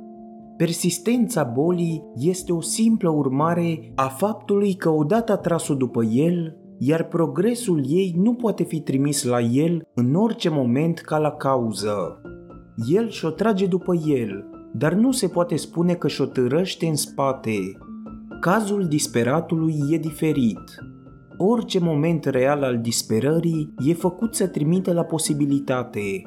Persistența 0.60 1.42
bolii 1.42 2.02
este 2.14 2.52
o 2.52 2.60
simplă 2.60 3.10
urmare 3.10 3.92
a 3.94 4.06
faptului 4.06 4.74
că 4.74 4.88
odată 4.88 5.32
a 5.32 5.36
tras-o 5.36 5.74
după 5.74 6.04
el, 6.04 6.56
iar 6.78 7.04
progresul 7.04 7.84
ei 7.88 8.14
nu 8.16 8.34
poate 8.34 8.62
fi 8.62 8.80
trimis 8.80 9.24
la 9.24 9.40
el 9.40 9.82
în 9.94 10.14
orice 10.14 10.48
moment 10.48 10.98
ca 10.98 11.18
la 11.18 11.30
cauză. 11.30 12.20
El 12.88 13.08
și-o 13.08 13.30
trage 13.30 13.66
după 13.66 13.94
el, 14.06 14.44
dar 14.72 14.92
nu 14.92 15.12
se 15.12 15.28
poate 15.28 15.56
spune 15.56 15.94
că 15.94 16.08
și-o 16.08 16.24
târăște 16.24 16.86
în 16.86 16.96
spate. 16.96 17.58
Cazul 18.40 18.86
disperatului 18.88 19.74
e 19.90 19.96
diferit. 19.96 20.84
Orice 21.36 21.78
moment 21.78 22.24
real 22.24 22.62
al 22.62 22.78
disperării 22.78 23.74
e 23.86 23.94
făcut 23.94 24.34
să 24.34 24.46
trimite 24.46 24.92
la 24.92 25.02
posibilitate, 25.02 26.22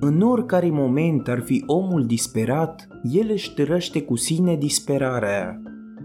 în 0.00 0.20
oricare 0.20 0.70
moment 0.70 1.28
ar 1.28 1.40
fi 1.40 1.64
omul 1.66 2.06
disperat, 2.06 2.88
el 3.02 3.30
își 3.30 3.54
târăște 3.54 4.02
cu 4.02 4.16
sine 4.16 4.56
disperarea. 4.56 5.62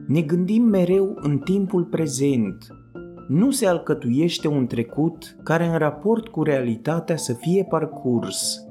Ne 0.08 0.22
gândim 0.22 0.64
mereu 0.64 1.18
în 1.22 1.38
timpul 1.38 1.84
prezent. 1.84 2.68
Nu 3.28 3.52
se 3.52 3.68
alcătuiește 3.68 4.48
un 4.48 4.68
trecut 4.68 5.36
care 5.44 5.66
în 5.66 5.78
raport 5.78 6.28
cu 6.28 6.44
realitatea 6.44 7.16
să 7.18 7.34
fie 7.34 7.66
parcurs. 7.70 8.66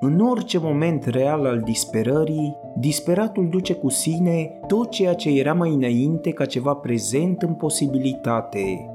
În 0.00 0.20
orice 0.20 0.58
moment 0.58 1.04
real 1.04 1.46
al 1.46 1.60
disperării, 1.60 2.56
disperatul 2.76 3.48
duce 3.48 3.74
cu 3.74 3.88
sine 3.88 4.50
tot 4.66 4.90
ceea 4.90 5.14
ce 5.14 5.38
era 5.38 5.54
mai 5.54 5.74
înainte 5.74 6.30
ca 6.30 6.44
ceva 6.44 6.74
prezent 6.74 7.42
în 7.42 7.54
posibilitate. 7.54 8.91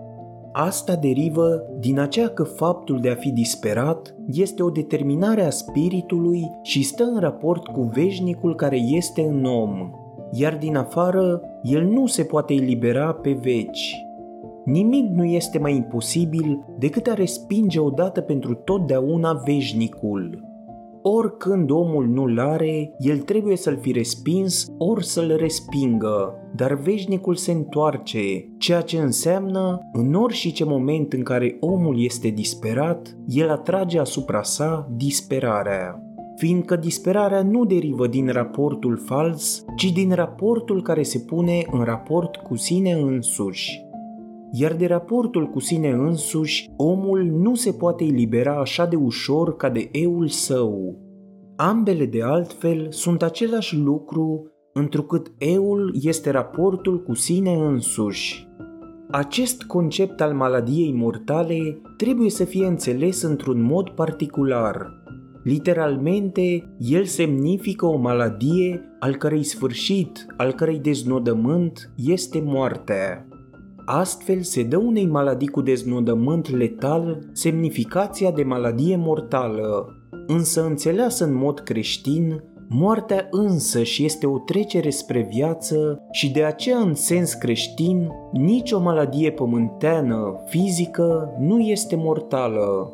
Asta 0.59 0.95
derivă 0.95 1.63
din 1.79 1.99
aceea 1.99 2.27
că 2.27 2.43
faptul 2.43 2.99
de 2.99 3.09
a 3.09 3.15
fi 3.15 3.31
disperat 3.31 4.15
este 4.27 4.63
o 4.63 4.69
determinare 4.69 5.41
a 5.41 5.49
spiritului 5.49 6.51
și 6.61 6.83
stă 6.83 7.03
în 7.03 7.19
raport 7.19 7.67
cu 7.67 7.81
veșnicul 7.81 8.55
care 8.55 8.77
este 8.77 9.21
în 9.21 9.45
om, 9.45 9.91
iar 10.31 10.57
din 10.57 10.75
afară 10.75 11.41
el 11.63 11.83
nu 11.83 12.05
se 12.05 12.23
poate 12.23 12.53
elibera 12.53 13.13
pe 13.13 13.31
veci. 13.31 14.05
Nimic 14.65 15.09
nu 15.09 15.23
este 15.23 15.59
mai 15.59 15.75
imposibil 15.75 16.65
decât 16.79 17.07
a 17.07 17.13
respinge 17.13 17.79
odată 17.79 18.21
pentru 18.21 18.53
totdeauna 18.53 19.41
veșnicul. 19.45 20.46
Oricând 21.09 21.69
omul 21.69 22.07
nu-l 22.07 22.39
are, 22.39 22.91
el 22.99 23.17
trebuie 23.17 23.55
să-l 23.55 23.77
fi 23.77 23.91
respins 23.91 24.65
ori 24.77 25.05
să-l 25.05 25.35
respingă, 25.37 26.33
dar 26.55 26.73
veșnicul 26.73 27.35
se 27.35 27.51
întoarce, 27.51 28.49
ceea 28.57 28.81
ce 28.81 28.97
înseamnă, 28.97 29.79
în 29.93 30.13
orice 30.13 30.63
moment 30.63 31.13
în 31.13 31.23
care 31.23 31.57
omul 31.59 32.03
este 32.03 32.27
disperat, 32.27 33.17
el 33.27 33.49
atrage 33.49 33.99
asupra 33.99 34.43
sa 34.43 34.89
disperarea. 34.95 36.01
Fiindcă 36.35 36.75
disperarea 36.75 37.41
nu 37.41 37.65
derivă 37.65 38.07
din 38.07 38.27
raportul 38.27 38.97
fals, 39.05 39.65
ci 39.75 39.91
din 39.91 40.11
raportul 40.11 40.81
care 40.81 41.03
se 41.03 41.19
pune 41.19 41.65
în 41.71 41.83
raport 41.83 42.35
cu 42.35 42.55
sine 42.55 42.91
însuși 42.91 43.86
iar 44.51 44.73
de 44.73 44.85
raportul 44.85 45.47
cu 45.47 45.59
sine 45.59 45.89
însuși, 45.89 46.69
omul 46.77 47.23
nu 47.23 47.55
se 47.55 47.71
poate 47.71 48.03
elibera 48.03 48.59
așa 48.59 48.85
de 48.85 48.95
ușor 48.95 49.55
ca 49.55 49.69
de 49.69 49.89
eul 49.91 50.27
său. 50.27 50.99
Ambele 51.55 52.05
de 52.05 52.21
altfel 52.21 52.87
sunt 52.91 53.23
același 53.23 53.77
lucru, 53.77 54.51
întrucât 54.73 55.31
eul 55.37 55.95
este 56.01 56.31
raportul 56.31 57.03
cu 57.03 57.13
sine 57.13 57.53
însuși. 57.53 58.47
Acest 59.11 59.63
concept 59.63 60.21
al 60.21 60.33
maladiei 60.33 60.93
mortale 60.93 61.81
trebuie 61.97 62.29
să 62.29 62.43
fie 62.43 62.65
înțeles 62.65 63.21
într-un 63.21 63.61
mod 63.61 63.89
particular. 63.89 64.87
Literalmente, 65.43 66.75
el 66.77 67.03
semnifică 67.03 67.85
o 67.85 67.97
maladie 67.97 68.81
al 68.99 69.15
cărei 69.15 69.43
sfârșit, 69.43 70.25
al 70.37 70.51
cărei 70.51 70.79
deznodământ 70.79 71.93
este 71.95 72.41
moartea. 72.45 73.27
Astfel 73.89 74.41
se 74.41 74.63
dă 74.63 74.77
unei 74.77 75.05
maladii 75.05 75.47
cu 75.47 75.61
deznodământ 75.61 76.49
letal 76.49 77.19
semnificația 77.31 78.31
de 78.31 78.43
maladie 78.43 78.95
mortală, 78.95 79.95
însă 80.25 80.65
înțeleasă 80.65 81.23
în 81.23 81.35
mod 81.35 81.59
creștin, 81.59 82.43
moartea 82.69 83.27
însăși 83.31 84.05
este 84.05 84.25
o 84.27 84.37
trecere 84.37 84.89
spre 84.89 85.27
viață 85.31 86.01
și 86.11 86.31
de 86.31 86.43
aceea 86.43 86.77
în 86.77 86.93
sens 86.93 87.33
creștin, 87.33 88.07
nicio 88.31 88.79
maladie 88.79 89.31
pământeană, 89.31 90.35
fizică, 90.45 91.35
nu 91.39 91.59
este 91.59 91.95
mortală. 91.95 92.93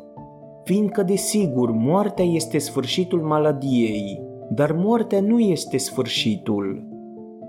Fiindcă, 0.64 1.02
desigur, 1.02 1.70
moartea 1.70 2.24
este 2.24 2.58
sfârșitul 2.58 3.22
maladiei, 3.22 4.20
dar 4.50 4.72
moartea 4.72 5.20
nu 5.20 5.38
este 5.38 5.76
sfârșitul. 5.76 6.93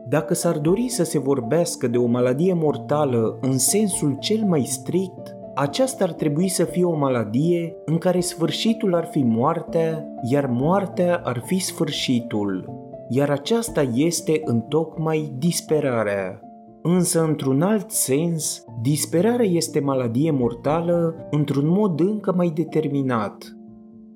Dacă 0.08 0.34
s-ar 0.34 0.58
dori 0.58 0.88
să 0.90 1.04
se 1.04 1.20
vorbească 1.20 1.88
de 1.88 1.98
o 1.98 2.06
maladie 2.06 2.54
mortală 2.54 3.38
în 3.42 3.58
sensul 3.58 4.18
cel 4.20 4.44
mai 4.44 4.64
strict, 4.64 5.36
aceasta 5.56 6.04
ar 6.04 6.12
trebui 6.12 6.48
să 6.48 6.64
fie 6.64 6.84
o 6.84 6.96
maladie 6.96 7.76
în 7.86 7.98
care 7.98 8.20
sfârșitul 8.20 8.96
ar 8.96 9.08
fi 9.12 9.24
moartea, 9.24 10.08
iar 10.30 10.46
moartea 10.46 11.22
ar 11.24 11.44
fi 11.46 11.60
sfârșitul, 11.60 12.70
iar 13.10 13.30
aceasta 13.30 13.82
este 13.94 14.42
întocmai 14.44 15.34
disperarea. 15.38 16.40
Însă, 16.82 17.24
într-un 17.24 17.62
alt 17.62 17.92
sens, 17.92 18.64
disperarea 18.82 19.46
este 19.46 19.80
maladie 19.80 20.32
mortală 20.32 21.28
într-un 21.32 21.68
mod 21.68 22.00
încă 22.00 22.34
mai 22.36 22.52
determinat, 22.56 23.55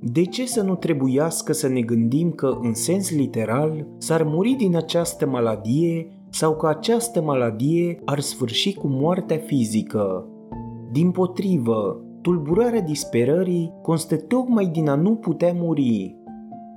de 0.02 0.24
ce 0.24 0.46
să 0.46 0.62
nu 0.62 0.76
trebuiască 0.76 1.54
să 1.54 1.68
ne 1.68 1.82
gândim 1.82 2.32
că, 2.32 2.58
în 2.62 2.74
sens 2.74 3.12
literal, 3.12 3.88
s-ar 3.98 4.24
muri 4.24 4.54
din 4.54 4.76
această 4.76 5.28
maladie 5.28 6.08
sau 6.30 6.56
că 6.56 6.68
această 6.68 7.22
maladie 7.22 8.02
ar 8.06 8.20
sfârși 8.20 8.74
cu 8.74 8.88
moartea 8.88 9.38
fizică? 9.38 10.28
Din 10.92 11.12
potrivă, 11.12 12.04
tulburarea 12.22 12.82
disperării 12.82 13.74
constă 13.82 14.16
tocmai 14.18 14.66
din 14.66 14.90
a 14.90 14.96
nu 14.96 15.16
putea 15.16 15.54
muri. 15.56 16.16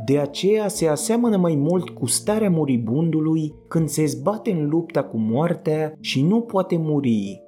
De 0.05 0.19
aceea 0.19 0.69
se 0.69 0.88
aseamănă 0.88 1.37
mai 1.37 1.55
mult 1.55 1.88
cu 1.91 2.07
starea 2.07 2.50
moribundului 2.50 3.55
când 3.69 3.88
se 3.88 4.05
zbate 4.05 4.50
în 4.50 4.69
lupta 4.69 5.02
cu 5.02 5.19
moartea 5.19 5.93
și 6.00 6.23
nu 6.23 6.41
poate 6.41 6.76
muri. 6.79 7.43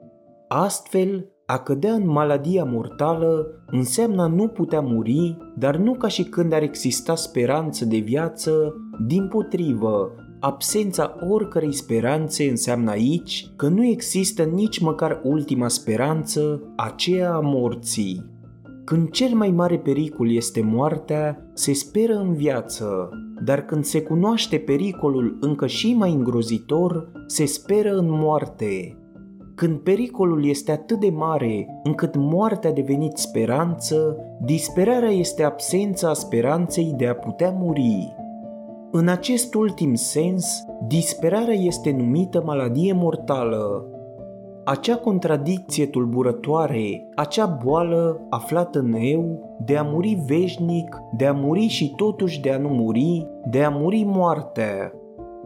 Astfel, 0.49 1.34
A 1.55 1.59
cădea 1.59 1.93
în 1.93 2.09
maladia 2.09 2.65
mortală 2.65 3.47
înseamnă 3.67 4.23
a 4.23 4.27
nu 4.27 4.49
putea 4.49 4.81
muri, 4.81 5.37
dar 5.57 5.77
nu 5.77 5.93
ca 5.93 6.09
și 6.09 6.23
când 6.23 6.53
ar 6.53 6.63
exista 6.63 7.15
speranță 7.15 7.85
de 7.85 7.97
viață, 7.97 8.75
din 9.07 9.29
potrivă, 9.29 10.11
absența 10.41 11.17
oricărei 11.31 11.73
speranțe 11.73 12.49
înseamnă 12.49 12.91
aici 12.91 13.47
că 13.57 13.69
nu 13.69 13.85
există 13.85 14.43
nici 14.43 14.79
măcar 14.81 15.21
ultima 15.25 15.69
speranță, 15.69 16.63
aceea 16.77 17.35
a 17.35 17.41
morții. 17.41 18.25
Când 18.85 19.11
cel 19.11 19.35
mai 19.35 19.51
mare 19.51 19.79
pericol 19.79 20.33
este 20.33 20.63
moartea, 20.63 21.51
se 21.53 21.73
speră 21.73 22.15
în 22.15 22.35
viață, 22.35 23.09
dar 23.45 23.65
când 23.65 23.85
se 23.85 24.03
cunoaște 24.03 24.57
pericolul 24.57 25.37
încă 25.41 25.67
și 25.67 25.95
mai 25.95 26.13
îngrozitor, 26.13 27.13
se 27.27 27.45
speră 27.45 27.97
în 27.97 28.07
moarte. 28.11 28.99
Când 29.55 29.79
pericolul 29.79 30.49
este 30.49 30.73
atât 30.73 31.01
de 31.01 31.11
mare 31.11 31.81
încât 31.83 32.17
moartea 32.17 32.71
a 32.71 32.73
devenit 32.73 33.17
speranță, 33.17 34.17
disperarea 34.41 35.11
este 35.11 35.43
absența 35.43 36.13
speranței 36.13 36.95
de 36.97 37.07
a 37.07 37.15
putea 37.15 37.51
muri. 37.51 38.15
În 38.91 39.09
acest 39.09 39.55
ultim 39.55 39.95
sens, 39.95 40.65
disperarea 40.87 41.55
este 41.55 41.91
numită 41.91 42.43
maladie 42.45 42.93
mortală. 42.93 43.87
Acea 44.65 44.97
contradicție 44.97 45.87
tulburătoare, 45.87 47.09
acea 47.15 47.47
boală 47.65 48.27
aflată 48.31 48.79
în 48.79 48.93
eu, 48.93 49.55
de 49.65 49.77
a 49.77 49.83
muri 49.83 50.23
veșnic, 50.27 51.03
de 51.17 51.27
a 51.27 51.33
muri 51.33 51.67
și 51.67 51.95
totuși 51.97 52.41
de 52.41 52.51
a 52.51 52.59
nu 52.59 52.69
muri, 52.69 53.27
de 53.51 53.63
a 53.63 53.69
muri 53.69 54.05
moartea. 54.07 54.93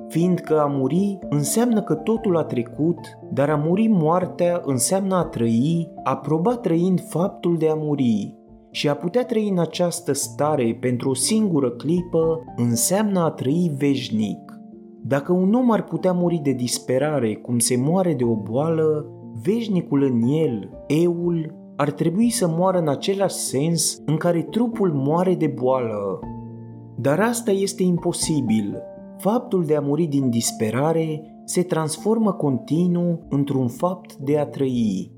Fiindcă 0.08 0.60
a 0.60 0.66
muri 0.66 1.18
înseamnă 1.28 1.82
că 1.82 1.94
totul 1.94 2.36
a 2.36 2.44
trecut, 2.44 2.98
dar 3.32 3.50
a 3.50 3.56
muri 3.56 3.86
moartea 3.86 4.62
înseamnă 4.64 5.14
a 5.14 5.24
trăi, 5.24 5.92
a 6.02 6.16
proba 6.16 6.56
trăind 6.56 7.00
faptul 7.00 7.56
de 7.58 7.68
a 7.68 7.74
muri, 7.74 8.38
și 8.70 8.88
a 8.88 8.94
putea 8.94 9.24
trăi 9.24 9.48
în 9.48 9.58
această 9.58 10.12
stare 10.12 10.76
pentru 10.80 11.10
o 11.10 11.14
singură 11.14 11.70
clipă 11.70 12.44
înseamnă 12.56 13.20
a 13.20 13.30
trăi 13.30 13.72
veșnic. 13.76 14.60
Dacă 15.02 15.32
un 15.32 15.54
om 15.54 15.70
ar 15.70 15.82
putea 15.82 16.12
muri 16.12 16.40
de 16.42 16.52
disperare 16.52 17.34
cum 17.34 17.58
se 17.58 17.76
moare 17.76 18.14
de 18.14 18.24
o 18.24 18.34
boală, 18.34 19.06
veșnicul 19.42 20.02
în 20.02 20.22
el, 20.22 20.70
eul, 20.86 21.54
ar 21.76 21.90
trebui 21.90 22.30
să 22.30 22.48
moară 22.48 22.78
în 22.78 22.88
același 22.88 23.34
sens 23.34 24.02
în 24.06 24.16
care 24.16 24.42
trupul 24.42 24.92
moare 24.92 25.34
de 25.34 25.46
boală. 25.46 26.20
Dar 26.96 27.20
asta 27.20 27.50
este 27.50 27.82
imposibil. 27.82 28.82
Faptul 29.18 29.64
de 29.64 29.76
a 29.76 29.80
muri 29.80 30.04
din 30.04 30.30
disperare 30.30 31.22
se 31.44 31.62
transformă 31.62 32.32
continuu 32.32 33.26
într-un 33.28 33.68
fapt 33.68 34.14
de 34.14 34.38
a 34.38 34.46
trăi. 34.46 35.12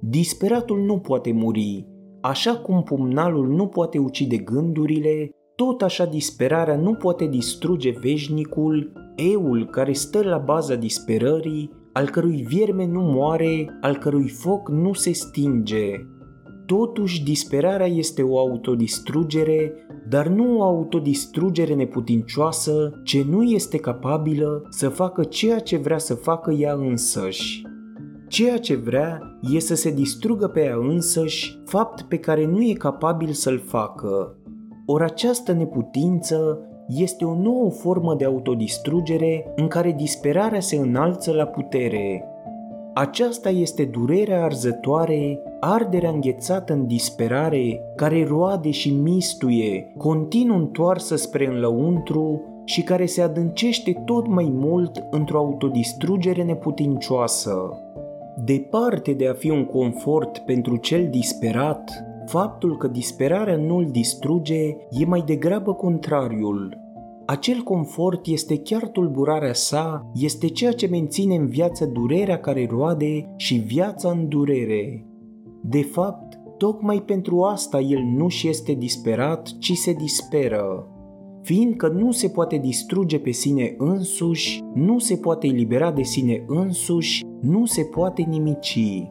Disperatul 0.00 0.78
nu 0.78 0.98
poate 0.98 1.32
muri, 1.32 1.90
Așa 2.20 2.56
cum 2.56 2.82
pumnalul 2.82 3.48
nu 3.48 3.66
poate 3.66 3.98
ucide 3.98 4.36
gândurile, 4.36 5.30
tot 5.56 5.82
așa 5.82 6.04
disperarea 6.04 6.76
nu 6.76 6.94
poate 6.94 7.26
distruge 7.26 7.90
veșnicul, 8.00 8.92
eul 9.16 9.66
care 9.70 9.92
stă 9.92 10.22
la 10.22 10.38
baza 10.38 10.74
disperării, 10.74 11.70
al 11.92 12.08
cărui 12.08 12.42
vierme 12.48 12.86
nu 12.86 13.00
moare, 13.00 13.78
al 13.80 13.96
cărui 13.96 14.28
foc 14.28 14.68
nu 14.68 14.92
se 14.92 15.12
stinge. 15.12 15.90
Totuși, 16.66 17.24
disperarea 17.24 17.86
este 17.86 18.22
o 18.22 18.38
autodistrugere, 18.38 19.72
dar 20.10 20.26
nu 20.26 20.58
o 20.58 20.62
autodistrugere 20.62 21.74
neputincioasă 21.74 23.00
ce 23.04 23.24
nu 23.28 23.42
este 23.42 23.78
capabilă 23.78 24.66
să 24.68 24.88
facă 24.88 25.24
ceea 25.24 25.58
ce 25.58 25.76
vrea 25.76 25.98
să 25.98 26.14
facă 26.14 26.50
ea 26.50 26.72
însăși. 26.72 27.62
Ceea 28.28 28.58
ce 28.58 28.76
vrea 28.76 29.38
e 29.54 29.58
să 29.58 29.74
se 29.74 29.90
distrugă 29.90 30.46
pe 30.46 30.64
ea 30.64 30.76
însăși, 30.76 31.60
fapt 31.64 32.02
pe 32.02 32.16
care 32.16 32.46
nu 32.46 32.62
e 32.62 32.72
capabil 32.72 33.32
să-l 33.32 33.58
facă. 33.58 34.36
Ori 34.86 35.04
această 35.04 35.52
neputință 35.52 36.58
este 36.88 37.24
o 37.24 37.34
nouă 37.34 37.70
formă 37.70 38.14
de 38.14 38.24
autodistrugere 38.24 39.52
în 39.56 39.66
care 39.66 39.92
disperarea 39.92 40.60
se 40.60 40.76
înalță 40.76 41.32
la 41.32 41.44
putere. 41.44 42.24
Aceasta 42.94 43.50
este 43.50 43.84
durerea 43.84 44.44
arzătoare, 44.44 45.42
arderea 45.60 46.10
înghețată 46.10 46.72
în 46.72 46.86
disperare, 46.86 47.80
care 47.96 48.24
roade 48.24 48.70
și 48.70 48.90
mistuie, 48.90 49.92
continuu 49.96 50.56
întoarsă 50.56 51.16
spre 51.16 51.46
înlăuntru 51.46 52.42
și 52.64 52.82
care 52.82 53.06
se 53.06 53.22
adâncește 53.22 54.02
tot 54.04 54.26
mai 54.26 54.52
mult 54.52 55.04
într-o 55.10 55.38
autodistrugere 55.38 56.42
neputincioasă. 56.42 57.70
Departe 58.44 59.12
de 59.12 59.28
a 59.28 59.32
fi 59.32 59.50
un 59.50 59.64
confort 59.64 60.38
pentru 60.38 60.76
cel 60.76 61.08
disperat, 61.10 62.04
faptul 62.26 62.76
că 62.76 62.88
disperarea 62.88 63.56
nu 63.56 63.76
îl 63.76 63.88
distruge 63.90 64.76
e 64.90 65.04
mai 65.06 65.22
degrabă 65.26 65.74
contrariul. 65.74 66.78
Acel 67.26 67.60
confort 67.60 68.26
este 68.26 68.58
chiar 68.58 68.88
tulburarea 68.88 69.52
sa, 69.52 70.10
este 70.14 70.48
ceea 70.48 70.72
ce 70.72 70.86
menține 70.86 71.34
în 71.34 71.46
viață 71.46 71.84
durerea 71.84 72.38
care 72.38 72.66
roade 72.70 73.34
și 73.36 73.54
viața 73.54 74.10
în 74.10 74.28
durere. 74.28 75.04
De 75.62 75.82
fapt, 75.82 76.38
tocmai 76.56 77.02
pentru 77.02 77.42
asta 77.42 77.80
el 77.80 78.00
nu 78.16 78.28
și 78.28 78.48
este 78.48 78.72
disperat, 78.72 79.48
ci 79.58 79.72
se 79.72 79.92
disperă. 79.92 80.88
Fiindcă 81.42 81.88
nu 81.88 82.10
se 82.10 82.28
poate 82.28 82.56
distruge 82.56 83.18
pe 83.18 83.30
sine 83.30 83.74
însuși, 83.78 84.62
nu 84.74 84.98
se 84.98 85.16
poate 85.16 85.46
elibera 85.46 85.92
de 85.92 86.02
sine 86.02 86.44
însuși, 86.46 87.24
nu 87.40 87.64
se 87.64 87.82
poate 87.82 88.22
nimici. 88.22 89.08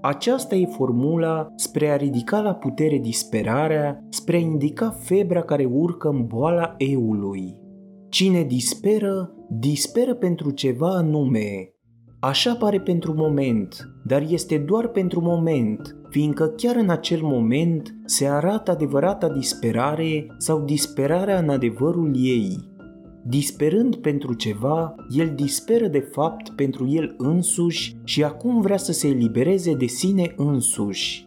Aceasta 0.00 0.54
e 0.54 0.66
formula 0.66 1.46
spre 1.56 1.88
a 1.88 1.96
ridica 1.96 2.40
la 2.40 2.54
putere 2.54 2.98
disperarea, 2.98 4.06
spre 4.08 4.36
a 4.36 4.40
indica 4.40 4.90
febra 4.90 5.42
care 5.42 5.64
urcă 5.64 6.08
în 6.08 6.26
boala 6.26 6.74
eului. 6.78 7.60
Cine 8.08 8.42
disperă, 8.42 9.34
disperă 9.48 10.14
pentru 10.14 10.50
ceva 10.50 10.88
anume. 10.88 11.74
Așa 12.24 12.54
pare 12.54 12.80
pentru 12.80 13.14
moment, 13.16 13.88
dar 14.02 14.24
este 14.28 14.58
doar 14.58 14.88
pentru 14.88 15.20
moment, 15.20 15.96
fiindcă 16.08 16.46
chiar 16.46 16.76
în 16.76 16.90
acel 16.90 17.20
moment 17.22 17.94
se 18.04 18.26
arată 18.26 18.70
adevărata 18.70 19.28
disperare 19.28 20.26
sau 20.38 20.60
disperarea 20.60 21.38
în 21.38 21.48
adevărul 21.48 22.12
ei. 22.16 22.70
Disperând 23.22 23.96
pentru 23.96 24.34
ceva, 24.34 24.94
el 25.08 25.32
disperă 25.34 25.86
de 25.86 25.98
fapt 25.98 26.50
pentru 26.50 26.88
el 26.88 27.14
însuși 27.18 27.96
și 28.04 28.24
acum 28.24 28.60
vrea 28.60 28.76
să 28.76 28.92
se 28.92 29.08
elibereze 29.08 29.74
de 29.74 29.86
sine 29.86 30.34
însuși. 30.36 31.24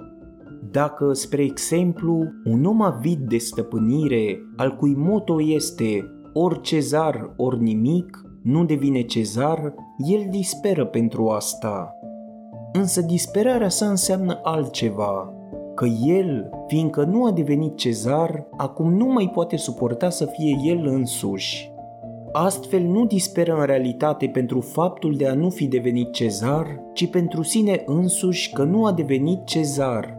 Dacă, 0.72 1.14
spre 1.14 1.44
exemplu, 1.44 2.24
un 2.46 2.66
om 2.66 2.82
avid 2.82 3.20
de 3.20 3.38
stăpânire, 3.38 4.40
al 4.56 4.76
cui 4.76 4.94
moto 4.96 5.42
este 5.42 6.12
ori 6.34 6.62
cezar, 6.62 7.34
ori 7.38 7.62
nimic, 7.62 8.26
nu 8.42 8.66
devine 8.66 9.02
cezar, 9.02 9.74
el 9.98 10.26
disperă 10.30 10.86
pentru 10.86 11.30
asta. 11.30 12.00
Însă 12.72 13.02
disperarea 13.02 13.70
sa 13.70 13.86
înseamnă 13.86 14.40
altceva, 14.44 15.34
că 15.76 15.86
el, 16.06 16.50
fiindcă 16.68 17.04
nu 17.04 17.26
a 17.26 17.32
devenit 17.32 17.78
cezar, 17.78 18.48
acum 18.58 18.94
nu 18.94 19.06
mai 19.06 19.32
poate 19.34 19.56
suporta 19.56 20.10
să 20.10 20.26
fie 20.26 20.58
el 20.64 20.88
însuși. 20.88 21.74
Astfel 22.32 22.82
nu 22.82 23.06
disperă 23.06 23.56
în 23.60 23.66
realitate 23.66 24.28
pentru 24.28 24.60
faptul 24.60 25.16
de 25.16 25.28
a 25.28 25.34
nu 25.34 25.50
fi 25.50 25.68
devenit 25.68 26.12
cezar, 26.12 26.82
ci 26.94 27.10
pentru 27.10 27.42
sine 27.42 27.84
însuși 27.86 28.54
că 28.54 28.64
nu 28.64 28.86
a 28.86 28.92
devenit 28.92 29.46
cezar. 29.46 30.18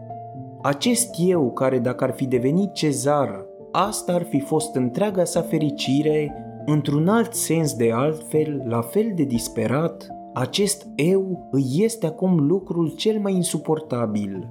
Acest 0.61 1.15
eu 1.17 1.51
care 1.51 1.79
dacă 1.79 2.03
ar 2.03 2.11
fi 2.11 2.25
devenit 2.25 2.73
cezar, 2.73 3.45
asta 3.71 4.13
ar 4.13 4.23
fi 4.23 4.39
fost 4.39 4.75
întreaga 4.75 5.23
sa 5.23 5.41
fericire, 5.41 6.33
într-un 6.69 7.07
alt 7.07 7.33
sens 7.33 7.73
de 7.73 7.91
altfel, 7.91 8.63
la 8.65 8.81
fel 8.81 9.11
de 9.15 9.23
disperat, 9.23 10.07
acest 10.33 10.87
eu 10.95 11.47
îi 11.51 11.65
este 11.77 12.05
acum 12.05 12.47
lucrul 12.47 12.93
cel 12.95 13.19
mai 13.19 13.33
insuportabil. 13.33 14.49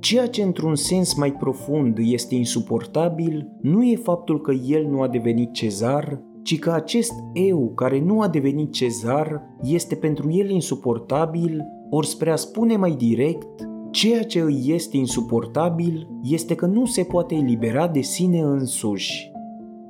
Ceea 0.00 0.26
ce 0.26 0.42
într-un 0.42 0.74
sens 0.74 1.14
mai 1.14 1.32
profund 1.32 1.98
este 2.00 2.34
insuportabil 2.34 3.50
nu 3.60 3.84
e 3.84 3.96
faptul 3.96 4.40
că 4.40 4.52
el 4.52 4.86
nu 4.86 5.00
a 5.00 5.08
devenit 5.08 5.52
cezar, 5.52 6.20
ci 6.42 6.58
că 6.58 6.70
acest 6.70 7.12
eu 7.32 7.72
care 7.74 8.00
nu 8.00 8.20
a 8.20 8.28
devenit 8.28 8.72
cezar 8.72 9.42
este 9.62 9.94
pentru 9.94 10.30
el 10.30 10.50
insuportabil, 10.50 11.64
ori 11.90 12.06
spre 12.06 12.30
a 12.30 12.36
spune 12.36 12.76
mai 12.76 12.94
direct, 12.94 13.68
ceea 13.90 14.22
ce 14.22 14.40
îi 14.40 14.64
este 14.66 14.96
insuportabil 14.96 16.08
este 16.22 16.54
că 16.54 16.66
nu 16.66 16.84
se 16.84 17.02
poate 17.02 17.34
elibera 17.34 17.88
de 17.88 18.00
sine 18.00 18.40
însuși. 18.40 19.31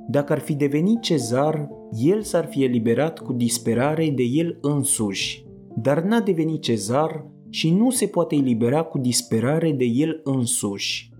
Dacă 0.07 0.33
ar 0.33 0.39
fi 0.39 0.55
devenit 0.55 1.01
cezar, 1.01 1.69
el 2.03 2.21
s-ar 2.21 2.45
fi 2.45 2.63
eliberat 2.63 3.19
cu 3.19 3.33
disperare 3.33 4.09
de 4.09 4.23
el 4.23 4.57
însuși, 4.61 5.45
dar 5.75 6.01
n-a 6.01 6.19
devenit 6.19 6.61
cezar 6.61 7.25
și 7.49 7.71
nu 7.71 7.89
se 7.89 8.05
poate 8.05 8.35
elibera 8.35 8.81
cu 8.81 8.97
disperare 8.97 9.71
de 9.71 9.85
el 9.85 10.21
însuși. 10.23 11.11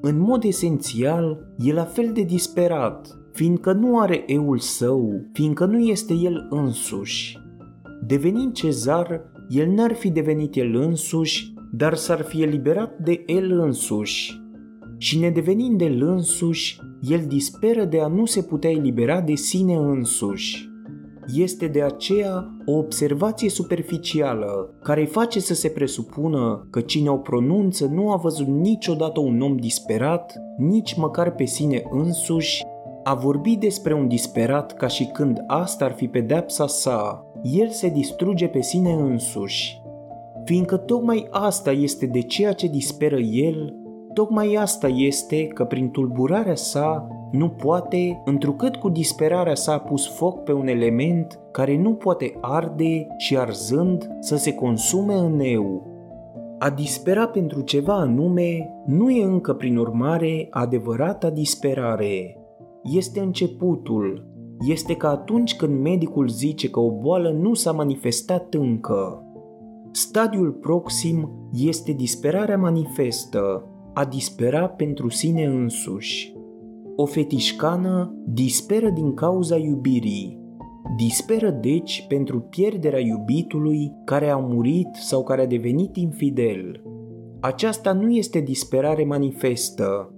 În 0.00 0.18
mod 0.18 0.44
esențial, 0.44 1.54
e 1.58 1.72
la 1.72 1.84
fel 1.84 2.10
de 2.12 2.22
disperat, 2.22 3.18
fiindcă 3.32 3.72
nu 3.72 3.98
are 3.98 4.24
eul 4.26 4.58
său, 4.58 5.12
fiindcă 5.32 5.64
nu 5.64 5.78
este 5.78 6.14
el 6.14 6.46
însuși. 6.50 7.38
Devenind 8.06 8.52
cezar, 8.52 9.22
el 9.48 9.68
n-ar 9.70 9.94
fi 9.94 10.10
devenit 10.10 10.56
el 10.56 10.74
însuși, 10.74 11.54
dar 11.72 11.94
s-ar 11.94 12.22
fi 12.22 12.42
eliberat 12.42 12.98
de 12.98 13.22
el 13.26 13.58
însuși. 13.60 14.40
Și 14.98 15.18
nedevenind 15.18 15.80
el 15.80 16.02
însuși, 16.02 16.80
el 17.00 17.24
disperă 17.28 17.84
de 17.84 18.00
a 18.00 18.06
nu 18.06 18.24
se 18.24 18.42
putea 18.42 18.70
elibera 18.70 19.20
de 19.20 19.34
sine 19.34 19.74
însuși. 19.74 20.74
Este 21.34 21.66
de 21.66 21.82
aceea 21.82 22.56
o 22.66 22.72
observație 22.72 23.48
superficială 23.48 24.74
care 24.82 25.00
îi 25.00 25.06
face 25.06 25.40
să 25.40 25.54
se 25.54 25.68
presupună 25.68 26.66
că 26.70 26.80
cine 26.80 27.08
o 27.08 27.16
pronunță 27.16 27.86
nu 27.86 28.10
a 28.10 28.16
văzut 28.16 28.46
niciodată 28.46 29.20
un 29.20 29.40
om 29.40 29.56
disperat, 29.56 30.34
nici 30.58 30.96
măcar 30.96 31.34
pe 31.34 31.44
sine 31.44 31.82
însuși, 31.90 32.62
a 33.02 33.14
vorbi 33.14 33.56
despre 33.56 33.94
un 33.94 34.08
disperat 34.08 34.76
ca 34.76 34.86
și 34.86 35.04
când 35.04 35.44
asta 35.46 35.84
ar 35.84 35.92
fi 35.92 36.08
pedepsa 36.08 36.66
sa, 36.66 37.24
el 37.42 37.68
se 37.68 37.88
distruge 37.88 38.46
pe 38.46 38.62
sine 38.62 38.92
însuși. 38.92 39.80
Fiindcă 40.44 40.76
tocmai 40.76 41.26
asta 41.30 41.70
este 41.70 42.06
de 42.06 42.20
ceea 42.20 42.52
ce 42.52 42.66
disperă 42.66 43.18
el, 43.18 43.74
tocmai 44.16 44.54
asta 44.54 44.88
este 44.88 45.46
că 45.46 45.64
prin 45.64 45.90
tulburarea 45.90 46.54
sa 46.54 47.08
nu 47.32 47.48
poate, 47.48 48.22
întrucât 48.24 48.76
cu 48.76 48.88
disperarea 48.88 49.54
sa 49.54 49.72
a 49.72 49.78
pus 49.78 50.16
foc 50.16 50.42
pe 50.42 50.52
un 50.52 50.66
element 50.66 51.40
care 51.52 51.76
nu 51.78 51.94
poate 51.94 52.38
arde 52.40 53.06
și 53.16 53.36
arzând 53.36 54.08
să 54.20 54.36
se 54.36 54.54
consume 54.54 55.14
în 55.14 55.40
eu. 55.40 55.86
A 56.58 56.70
dispera 56.70 57.26
pentru 57.26 57.60
ceva 57.60 57.94
anume 57.94 58.70
nu 58.86 59.10
e 59.10 59.24
încă 59.24 59.54
prin 59.54 59.76
urmare 59.76 60.46
adevărata 60.50 61.30
disperare. 61.30 62.36
Este 62.82 63.20
începutul, 63.20 64.26
este 64.68 64.94
ca 64.96 65.10
atunci 65.10 65.56
când 65.56 65.80
medicul 65.80 66.28
zice 66.28 66.70
că 66.70 66.80
o 66.80 66.90
boală 66.90 67.30
nu 67.30 67.54
s-a 67.54 67.72
manifestat 67.72 68.54
încă. 68.54 69.22
Stadiul 69.90 70.52
proxim 70.52 71.48
este 71.52 71.92
disperarea 71.92 72.58
manifestă, 72.58 73.70
a 73.96 74.04
dispera 74.04 74.68
pentru 74.68 75.08
sine 75.08 75.44
însuși. 75.44 76.32
O 76.96 77.04
fetișcană 77.04 78.14
disperă 78.26 78.90
din 78.90 79.14
cauza 79.14 79.56
iubirii. 79.56 80.40
Disperă 80.96 81.50
deci 81.50 82.04
pentru 82.08 82.40
pierderea 82.40 83.00
iubitului 83.00 83.92
care 84.04 84.28
a 84.28 84.36
murit 84.36 84.88
sau 84.94 85.22
care 85.22 85.42
a 85.42 85.46
devenit 85.46 85.96
infidel. 85.96 86.82
Aceasta 87.40 87.92
nu 87.92 88.10
este 88.10 88.40
disperare 88.40 89.04
manifestă. 89.04 90.14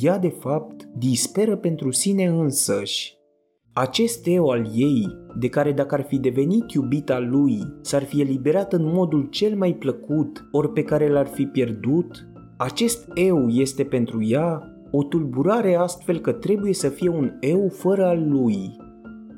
Ea, 0.00 0.18
de 0.18 0.34
fapt, 0.38 0.88
disperă 0.98 1.56
pentru 1.56 1.90
sine 1.90 2.26
însăși. 2.26 3.18
Acest 3.72 4.26
eu 4.26 4.46
al 4.46 4.70
ei, 4.74 5.06
de 5.38 5.48
care 5.48 5.72
dacă 5.72 5.94
ar 5.94 6.02
fi 6.02 6.18
devenit 6.18 6.72
iubita 6.72 7.18
lui, 7.18 7.58
s-ar 7.80 8.02
fi 8.02 8.20
eliberat 8.20 8.72
în 8.72 8.84
modul 8.84 9.28
cel 9.30 9.56
mai 9.56 9.74
plăcut, 9.74 10.48
ori 10.52 10.72
pe 10.72 10.82
care 10.82 11.08
l-ar 11.08 11.26
fi 11.26 11.44
pierdut, 11.44 12.29
acest 12.62 13.08
eu 13.14 13.48
este 13.48 13.84
pentru 13.84 14.22
ea 14.22 14.62
o 14.90 15.02
tulburare 15.02 15.74
astfel 15.74 16.18
că 16.18 16.32
trebuie 16.32 16.72
să 16.72 16.88
fie 16.88 17.08
un 17.08 17.30
eu 17.40 17.68
fără 17.68 18.06
al 18.06 18.28
lui. 18.28 18.76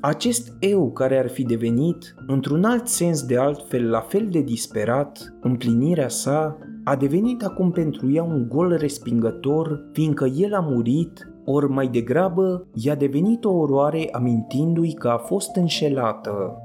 Acest 0.01 0.53
eu 0.59 0.91
care 0.91 1.19
ar 1.19 1.29
fi 1.29 1.43
devenit, 1.43 2.15
într-un 2.27 2.63
alt 2.63 2.87
sens 2.87 3.23
de 3.23 3.37
altfel 3.37 3.89
la 3.89 3.99
fel 3.99 4.27
de 4.31 4.41
disperat, 4.41 5.35
împlinirea 5.41 6.07
sa, 6.07 6.57
a 6.83 6.95
devenit 6.95 7.43
acum 7.43 7.71
pentru 7.71 8.11
ea 8.11 8.23
un 8.23 8.47
gol 8.47 8.75
respingător, 8.79 9.89
fiindcă 9.93 10.25
el 10.25 10.53
a 10.53 10.59
murit, 10.59 11.31
ori 11.45 11.69
mai 11.69 11.87
degrabă 11.87 12.67
i-a 12.73 12.95
devenit 12.95 13.45
o 13.45 13.53
oroare 13.53 14.09
amintindu-i 14.11 14.93
că 14.93 15.07
a 15.07 15.17
fost 15.17 15.55
înșelată. 15.55 16.57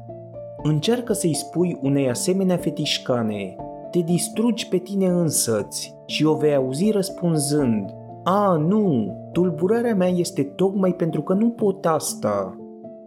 Încearcă 0.63 1.13
să-i 1.13 1.35
spui 1.35 1.79
unei 1.83 2.09
asemenea 2.09 2.57
fetișcane, 2.57 3.57
te 3.91 3.99
distrugi 3.99 4.69
pe 4.69 4.77
tine 4.77 5.07
însăți 5.07 5.97
și 6.09 6.25
o 6.25 6.35
vei 6.35 6.55
auzi 6.55 6.91
răspunzând, 6.91 7.95
a, 8.25 8.57
nu, 8.57 9.17
tulburarea 9.33 9.95
mea 9.95 10.09
este 10.09 10.43
tocmai 10.43 10.95
pentru 10.95 11.23
că 11.23 11.35
nu 11.35 11.51
pot 11.51 11.87
asta. 11.87 12.57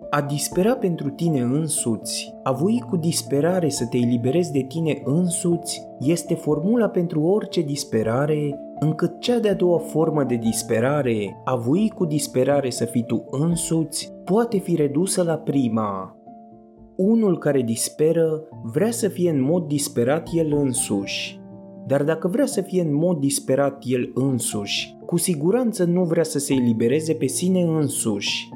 A 0.09 0.21
dispera 0.21 0.75
pentru 0.75 1.09
tine 1.09 1.39
însuți, 1.39 2.33
a 2.43 2.51
voi 2.51 2.83
cu 2.89 2.97
disperare 2.97 3.69
să 3.69 3.85
te 3.85 3.97
eliberezi 3.97 4.51
de 4.51 4.65
tine 4.67 5.01
însuți, 5.03 5.87
este 5.99 6.33
formula 6.33 6.89
pentru 6.89 7.21
orice 7.21 7.61
disperare, 7.61 8.59
încât 8.79 9.19
cea 9.19 9.39
de-a 9.39 9.55
doua 9.55 9.77
formă 9.77 10.23
de 10.23 10.35
disperare, 10.35 11.41
a 11.45 11.55
voi 11.55 11.91
cu 11.95 12.05
disperare 12.05 12.69
să 12.69 12.85
fii 12.85 13.03
tu 13.03 13.23
însuți, 13.29 14.13
poate 14.23 14.57
fi 14.57 14.75
redusă 14.75 15.23
la 15.23 15.35
prima. 15.37 16.15
Unul 16.95 17.37
care 17.37 17.61
disperă 17.61 18.47
vrea 18.63 18.91
să 18.91 19.07
fie 19.07 19.29
în 19.29 19.41
mod 19.41 19.67
disperat 19.67 20.29
el 20.33 20.53
însuși, 20.53 21.40
dar 21.87 22.03
dacă 22.03 22.27
vrea 22.27 22.45
să 22.45 22.61
fie 22.61 22.81
în 22.81 22.93
mod 22.93 23.17
disperat 23.17 23.83
el 23.85 24.11
însuși, 24.13 24.97
cu 25.05 25.17
siguranță 25.17 25.83
nu 25.83 26.03
vrea 26.03 26.23
să 26.23 26.39
se 26.39 26.53
elibereze 26.53 27.13
pe 27.13 27.27
sine 27.27 27.61
însuși. 27.61 28.49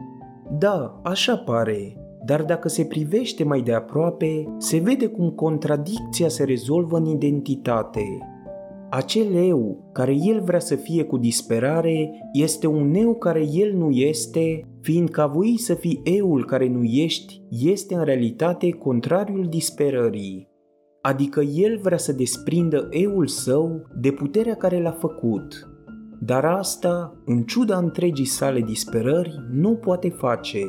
Da, 0.60 1.00
așa 1.04 1.38
pare, 1.38 1.98
dar 2.26 2.44
dacă 2.44 2.68
se 2.68 2.86
privește 2.86 3.44
mai 3.44 3.62
de 3.62 3.74
aproape, 3.74 4.56
se 4.58 4.78
vede 4.78 5.08
cum 5.08 5.30
contradicția 5.30 6.28
se 6.28 6.44
rezolvă 6.44 6.98
în 6.98 7.06
identitate. 7.06 8.04
Acel 8.90 9.36
eu 9.48 9.90
care 9.92 10.16
el 10.24 10.42
vrea 10.42 10.60
să 10.60 10.76
fie 10.76 11.04
cu 11.04 11.18
disperare 11.18 12.10
este 12.34 12.68
un 12.68 12.94
eu 12.94 13.14
care 13.14 13.46
el 13.52 13.74
nu 13.74 13.90
este, 13.90 14.62
fiindcă 14.82 15.22
a 15.22 15.28
voi 15.28 15.56
să 15.58 15.74
fii 15.74 16.02
eul 16.04 16.46
care 16.46 16.68
nu 16.70 16.84
ești, 16.84 17.42
este 17.50 17.96
în 17.96 18.04
realitate 18.04 18.70
contrariul 18.70 19.46
disperării 19.50 20.54
adică 21.06 21.42
el 21.42 21.80
vrea 21.82 21.98
să 21.98 22.12
desprindă 22.12 22.88
eul 22.90 23.28
său 23.28 23.88
de 23.96 24.12
puterea 24.12 24.56
care 24.56 24.82
l-a 24.82 24.92
făcut. 24.92 25.70
Dar 26.20 26.46
asta, 26.46 27.16
în 27.26 27.44
ciuda 27.44 27.78
întregii 27.78 28.26
sale 28.26 28.62
disperări, 28.62 29.40
nu 29.52 29.76
poate 29.76 30.10
face. 30.10 30.60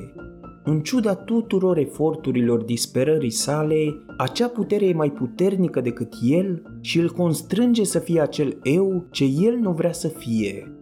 În 0.65 0.81
ciuda 0.81 1.15
tuturor 1.15 1.79
eforturilor 1.79 2.63
disperării 2.63 3.31
sale, 3.31 4.05
acea 4.17 4.49
putere 4.49 4.87
e 4.87 4.93
mai 4.93 5.11
puternică 5.11 5.81
decât 5.81 6.13
el 6.23 6.63
și 6.81 6.99
îl 6.99 7.11
constrânge 7.11 7.85
să 7.85 7.99
fie 7.99 8.21
acel 8.21 8.59
eu 8.63 9.07
ce 9.11 9.25
el 9.25 9.57
nu 9.57 9.73
vrea 9.73 9.93
să 9.93 10.09
fie. 10.09 10.73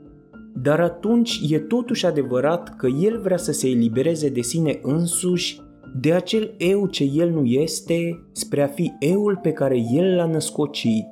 Dar 0.62 0.80
atunci 0.80 1.40
e 1.48 1.58
totuși 1.58 2.06
adevărat 2.06 2.76
că 2.76 2.86
el 2.86 3.20
vrea 3.20 3.36
să 3.36 3.52
se 3.52 3.68
elibereze 3.68 4.28
de 4.28 4.40
sine 4.40 4.78
însuși 4.82 5.60
de 6.00 6.12
acel 6.12 6.54
eu 6.58 6.86
ce 6.86 7.10
el 7.14 7.30
nu 7.30 7.44
este, 7.44 8.26
spre 8.32 8.62
a 8.62 8.66
fi 8.66 8.92
eul 8.98 9.38
pe 9.42 9.52
care 9.52 9.76
el 9.92 10.14
l-a 10.14 10.26
născocit. 10.26 11.08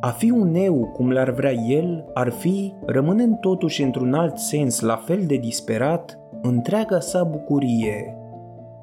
A 0.00 0.08
fi 0.08 0.30
un 0.30 0.54
eu 0.54 0.90
cum 0.92 1.10
l-ar 1.10 1.30
vrea 1.30 1.52
el 1.52 2.04
ar 2.14 2.30
fi, 2.30 2.74
rămânând 2.86 3.38
totuși 3.38 3.82
într-un 3.82 4.14
alt 4.14 4.38
sens 4.38 4.80
la 4.80 4.96
fel 4.96 5.22
de 5.26 5.36
disperat, 5.36 6.18
întreaga 6.42 7.00
sa 7.00 7.22
bucurie. 7.22 8.14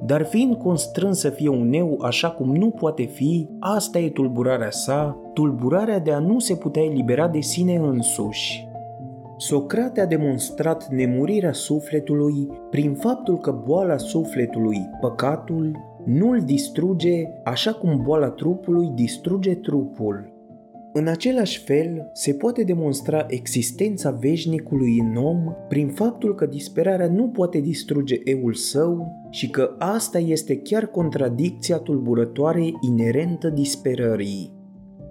Dar 0.05 0.25
fiind 0.25 0.55
constrâns 0.55 1.19
să 1.19 1.29
fie 1.29 1.49
un 1.49 1.73
eu 1.73 1.99
așa 2.01 2.29
cum 2.29 2.55
nu 2.55 2.69
poate 2.69 3.03
fi, 3.03 3.49
asta 3.59 3.99
e 3.99 4.09
tulburarea 4.09 4.71
sa, 4.71 5.17
tulburarea 5.33 5.99
de 5.99 6.11
a 6.11 6.19
nu 6.19 6.39
se 6.39 6.55
putea 6.55 6.83
elibera 6.83 7.27
de 7.27 7.39
sine 7.39 7.75
însuși. 7.75 8.66
Socrate 9.39 10.01
a 10.01 10.05
demonstrat 10.05 10.87
nemurirea 10.89 11.53
sufletului 11.53 12.47
prin 12.69 12.93
faptul 12.93 13.37
că 13.37 13.51
boala 13.51 13.97
sufletului, 13.97 14.89
păcatul, 15.01 15.77
nu 16.05 16.29
îl 16.29 16.41
distruge 16.41 17.23
așa 17.43 17.73
cum 17.73 18.01
boala 18.01 18.29
trupului 18.29 18.91
distruge 18.95 19.55
trupul. 19.55 20.35
În 20.93 21.07
același 21.07 21.59
fel, 21.59 22.09
se 22.13 22.33
poate 22.33 22.63
demonstra 22.63 23.25
existența 23.27 24.11
veșnicului 24.11 24.99
în 24.99 25.15
om 25.15 25.55
prin 25.67 25.87
faptul 25.87 26.35
că 26.35 26.45
disperarea 26.45 27.07
nu 27.07 27.29
poate 27.29 27.59
distruge 27.59 28.15
eul 28.23 28.53
său 28.53 29.11
și 29.29 29.49
că 29.49 29.75
asta 29.77 30.19
este 30.19 30.57
chiar 30.57 30.85
contradicția 30.85 31.77
tulburătoare 31.77 32.71
inerentă 32.81 33.49
disperării. 33.49 34.56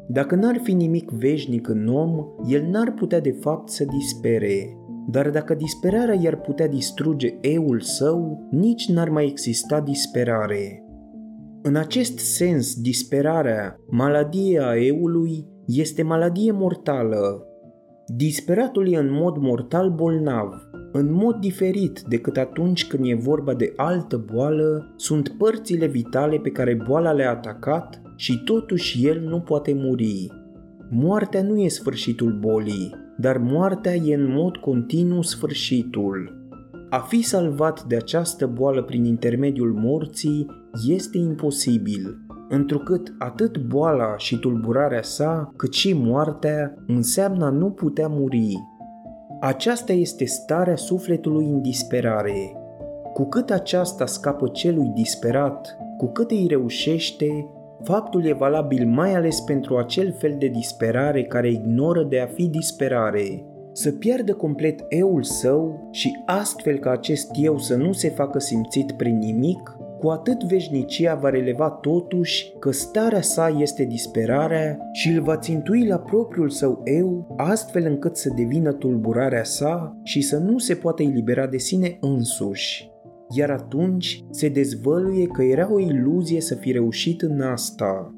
Dacă 0.09 0.35
n-ar 0.35 0.61
fi 0.63 0.73
nimic 0.73 1.11
veșnic 1.11 1.69
în 1.69 1.89
om, 1.89 2.27
el 2.49 2.67
n-ar 2.71 2.93
putea 2.93 3.21
de 3.21 3.31
fapt 3.31 3.69
să 3.69 3.85
dispere. 3.85 4.77
Dar 5.11 5.31
dacă 5.31 5.55
disperarea 5.55 6.15
i-ar 6.15 6.37
putea 6.37 6.69
distruge 6.69 7.37
eul 7.41 7.81
său, 7.81 8.49
nici 8.51 8.89
n-ar 8.89 9.09
mai 9.09 9.27
exista 9.27 9.81
disperare. 9.81 10.85
În 11.63 11.77
acest 11.77 12.19
sens, 12.19 12.81
disperarea, 12.81 13.77
maladia 13.91 14.77
eului, 14.77 15.47
este 15.67 16.03
maladie 16.03 16.53
mortală. 16.53 17.47
Disperatul 18.07 18.93
e 18.93 18.97
în 18.97 19.13
mod 19.13 19.37
mortal 19.37 19.91
bolnav, 19.91 20.53
în 20.93 21.13
mod 21.13 21.37
diferit 21.37 22.01
decât 22.09 22.37
atunci 22.37 22.87
când 22.87 23.05
e 23.07 23.15
vorba 23.15 23.55
de 23.55 23.73
altă 23.77 24.25
boală, 24.33 24.95
sunt 24.97 25.29
părțile 25.29 25.87
vitale 25.87 26.37
pe 26.37 26.51
care 26.51 26.79
boala 26.87 27.13
le-a 27.13 27.31
atacat 27.31 28.01
și 28.17 28.43
totuși 28.45 29.07
el 29.07 29.21
nu 29.21 29.41
poate 29.41 29.75
muri. 29.75 30.31
Moartea 30.91 31.43
nu 31.43 31.61
e 31.61 31.69
sfârșitul 31.69 32.33
bolii, 32.41 32.95
dar 33.17 33.39
moartea 33.39 33.95
e 33.95 34.15
în 34.15 34.33
mod 34.33 34.57
continuu 34.57 35.23
sfârșitul. 35.23 36.45
A 36.91 36.99
fi 36.99 37.23
salvat 37.23 37.85
de 37.85 37.97
această 37.97 38.47
boală 38.47 38.83
prin 38.83 39.05
intermediul 39.05 39.73
morții 39.73 40.47
este 40.89 41.19
imposibil. 41.19 42.21
întrucât 42.49 43.15
atât 43.19 43.59
boala 43.59 44.15
și 44.17 44.39
tulburarea 44.39 45.03
sa, 45.03 45.53
cât 45.57 45.73
și 45.73 45.93
moartea 45.93 46.75
înseamnă 46.87 47.45
a 47.45 47.51
nu 47.51 47.71
putea 47.71 48.09
muri. 48.09 48.55
Aceasta 49.41 49.93
este 49.93 50.25
starea 50.25 50.77
sufletului 50.77 51.45
în 51.45 51.63
disperare. 51.63 52.53
Cu 53.13 53.29
cât 53.29 53.51
aceasta 53.51 54.07
scapă 54.07 54.49
celui 54.49 54.93
disperat, 54.95 55.77
cu 55.97 56.07
cât 56.07 56.31
îi 56.31 56.47
reușește, 56.49 57.47
faptul 57.83 58.25
e 58.25 58.33
valabil 58.33 58.87
mai 58.87 59.15
ales 59.15 59.41
pentru 59.41 59.77
acel 59.77 60.15
fel 60.19 60.37
de 60.39 60.47
disperare 60.47 61.23
care 61.23 61.51
ignoră 61.51 62.03
de 62.03 62.21
a 62.21 62.27
fi 62.27 62.49
disperare, 62.49 63.45
să 63.73 63.93
piardă 63.93 64.35
complet 64.35 64.85
eul 64.89 65.23
său 65.23 65.89
și 65.91 66.23
astfel 66.27 66.79
ca 66.79 66.91
acest 66.91 67.31
eu 67.33 67.59
să 67.59 67.77
nu 67.77 67.93
se 67.93 68.09
facă 68.09 68.39
simțit 68.39 68.93
prin 68.93 69.19
nimic, 69.19 69.77
cu 69.99 70.09
atât 70.09 70.45
veșnicia 70.45 71.15
va 71.15 71.29
releva 71.29 71.71
totuși 71.71 72.53
că 72.59 72.71
starea 72.71 73.21
sa 73.21 73.57
este 73.59 73.85
disperarea 73.85 74.79
și 74.93 75.09
îl 75.09 75.23
va 75.23 75.37
țintui 75.37 75.87
la 75.87 75.99
propriul 75.99 76.51
său 76.51 76.81
eu, 76.85 77.35
astfel 77.37 77.85
încât 77.85 78.17
să 78.17 78.33
devină 78.37 78.73
tulburarea 78.73 79.45
sa 79.45 80.01
și 80.03 80.21
să 80.21 80.37
nu 80.37 80.59
se 80.59 80.75
poată 80.75 81.03
elibera 81.03 81.47
de 81.47 81.59
sine 81.59 81.97
însuși. 82.01 82.95
Iar 83.31 83.51
atunci 83.51 84.25
se 84.31 84.49
dezvăluie 84.49 85.27
că 85.27 85.43
era 85.43 85.73
o 85.73 85.79
iluzie 85.79 86.41
să 86.41 86.55
fi 86.55 86.73
reușit 86.73 87.23
în 87.23 87.41
asta. 87.41 88.15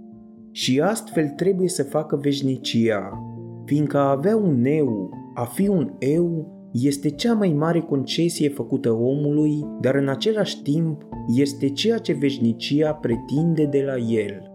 Și 0.51 0.81
astfel 0.81 1.29
trebuie 1.29 1.69
să 1.69 1.83
facă 1.83 2.17
veșnicia, 2.17 3.23
fiindcă 3.65 3.99
a 3.99 4.11
avea 4.11 4.37
un 4.37 4.65
eu, 4.65 5.11
a 5.35 5.45
fi 5.45 5.69
un 5.69 5.93
eu, 5.99 6.57
este 6.73 7.11
cea 7.11 7.35
mai 7.35 7.53
mare 7.53 7.81
concesie 7.81 8.49
făcută 8.49 8.93
omului, 8.93 9.67
dar 9.81 9.95
în 9.95 10.09
același 10.09 10.63
timp 10.63 11.03
este 11.37 11.69
ceea 11.69 11.99
ce 11.99 12.13
veșnicia 12.13 12.93
pretinde 12.93 13.65
de 13.65 13.83
la 13.87 13.97
el. 13.97 14.53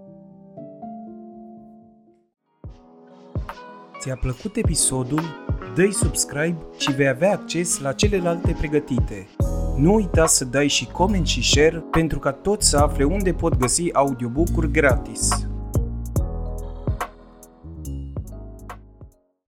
Ți-a 3.99 4.15
plăcut 4.15 4.55
episodul? 4.55 5.21
Dă-i 5.75 5.91
subscribe 5.91 6.57
și 6.77 6.91
vei 6.91 7.07
avea 7.07 7.31
acces 7.31 7.79
la 7.79 7.91
celelalte 7.91 8.55
pregătite. 8.59 9.27
Nu 9.77 9.93
uita 9.93 10.25
să 10.25 10.45
dai 10.45 10.67
și 10.67 10.87
coment 10.91 11.27
și 11.27 11.43
share 11.43 11.83
pentru 11.91 12.19
ca 12.19 12.31
toți 12.31 12.69
să 12.69 12.77
afle 12.77 13.03
unde 13.03 13.33
pot 13.33 13.57
găsi 13.57 13.93
audiobook-uri 13.93 14.71
gratis. 14.71 15.47